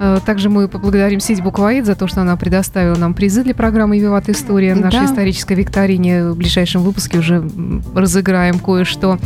Э, 0.00 0.18
также 0.24 0.50
мы 0.50 0.68
поблагодарим 0.68 1.20
сеть 1.20 1.42
Буквоед 1.42 1.86
за 1.86 1.94
то, 1.94 2.06
что 2.06 2.20
она 2.20 2.36
предоставила 2.36 2.96
нам 2.96 3.14
призы 3.14 3.42
для 3.42 3.54
программы 3.54 3.98
«Виват 3.98 4.28
История». 4.28 4.74
В 4.74 4.80
нашей 4.80 5.00
да. 5.00 5.06
исторической 5.06 5.54
викторине 5.54 6.30
в 6.30 6.36
ближайшем 6.36 6.82
выпуске 6.82 7.18
уже 7.18 7.48
разыграем 7.94 8.33
сыграем 8.34 8.58
кое-что. 8.58 9.18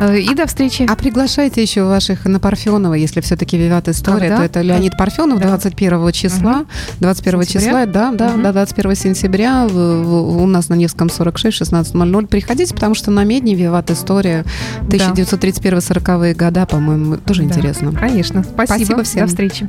Э, 0.00 0.18
и 0.18 0.34
до 0.34 0.46
встречи. 0.46 0.86
А 0.88 0.94
приглашайте 0.96 1.62
еще 1.62 1.84
ваших 1.84 2.24
на 2.26 2.38
Парфенова, 2.38 2.94
если 2.94 3.20
все-таки 3.22 3.56
Виват 3.56 3.88
История, 3.88 4.26
А, 4.26 4.30
да? 4.30 4.36
то 4.38 4.42
это 4.44 4.60
Леонид 4.60 4.96
Парфенов 4.98 5.40
Да. 5.40 5.48
21 5.48 6.12
числа. 6.12 6.66
21 7.00 7.42
Сентября? 7.42 7.60
числа, 7.66 7.86
да, 7.86 8.12
да, 8.12 8.28
Мгм. 8.30 8.42
да, 8.42 8.52
21 8.52 8.94
сентября 8.94 9.66
у 9.66 10.46
нас 10.46 10.68
на 10.68 10.74
Невском 10.74 11.08
46, 11.08 11.56
16.00. 11.56 12.26
Приходите, 12.26 12.74
потому 12.74 12.94
что 12.94 13.10
на 13.10 13.24
Медне 13.24 13.54
Виват 13.54 13.90
История 13.90 14.44
1931-40-е 14.88 16.34
года, 16.34 16.66
по-моему, 16.66 17.16
тоже 17.16 17.42
Да. 17.42 17.48
интересно. 17.48 17.92
Конечно. 17.92 18.44
Спасибо. 18.44 18.76
Спасибо 18.76 19.02
всем. 19.04 19.22
До 19.22 19.28
встречи. 19.28 19.68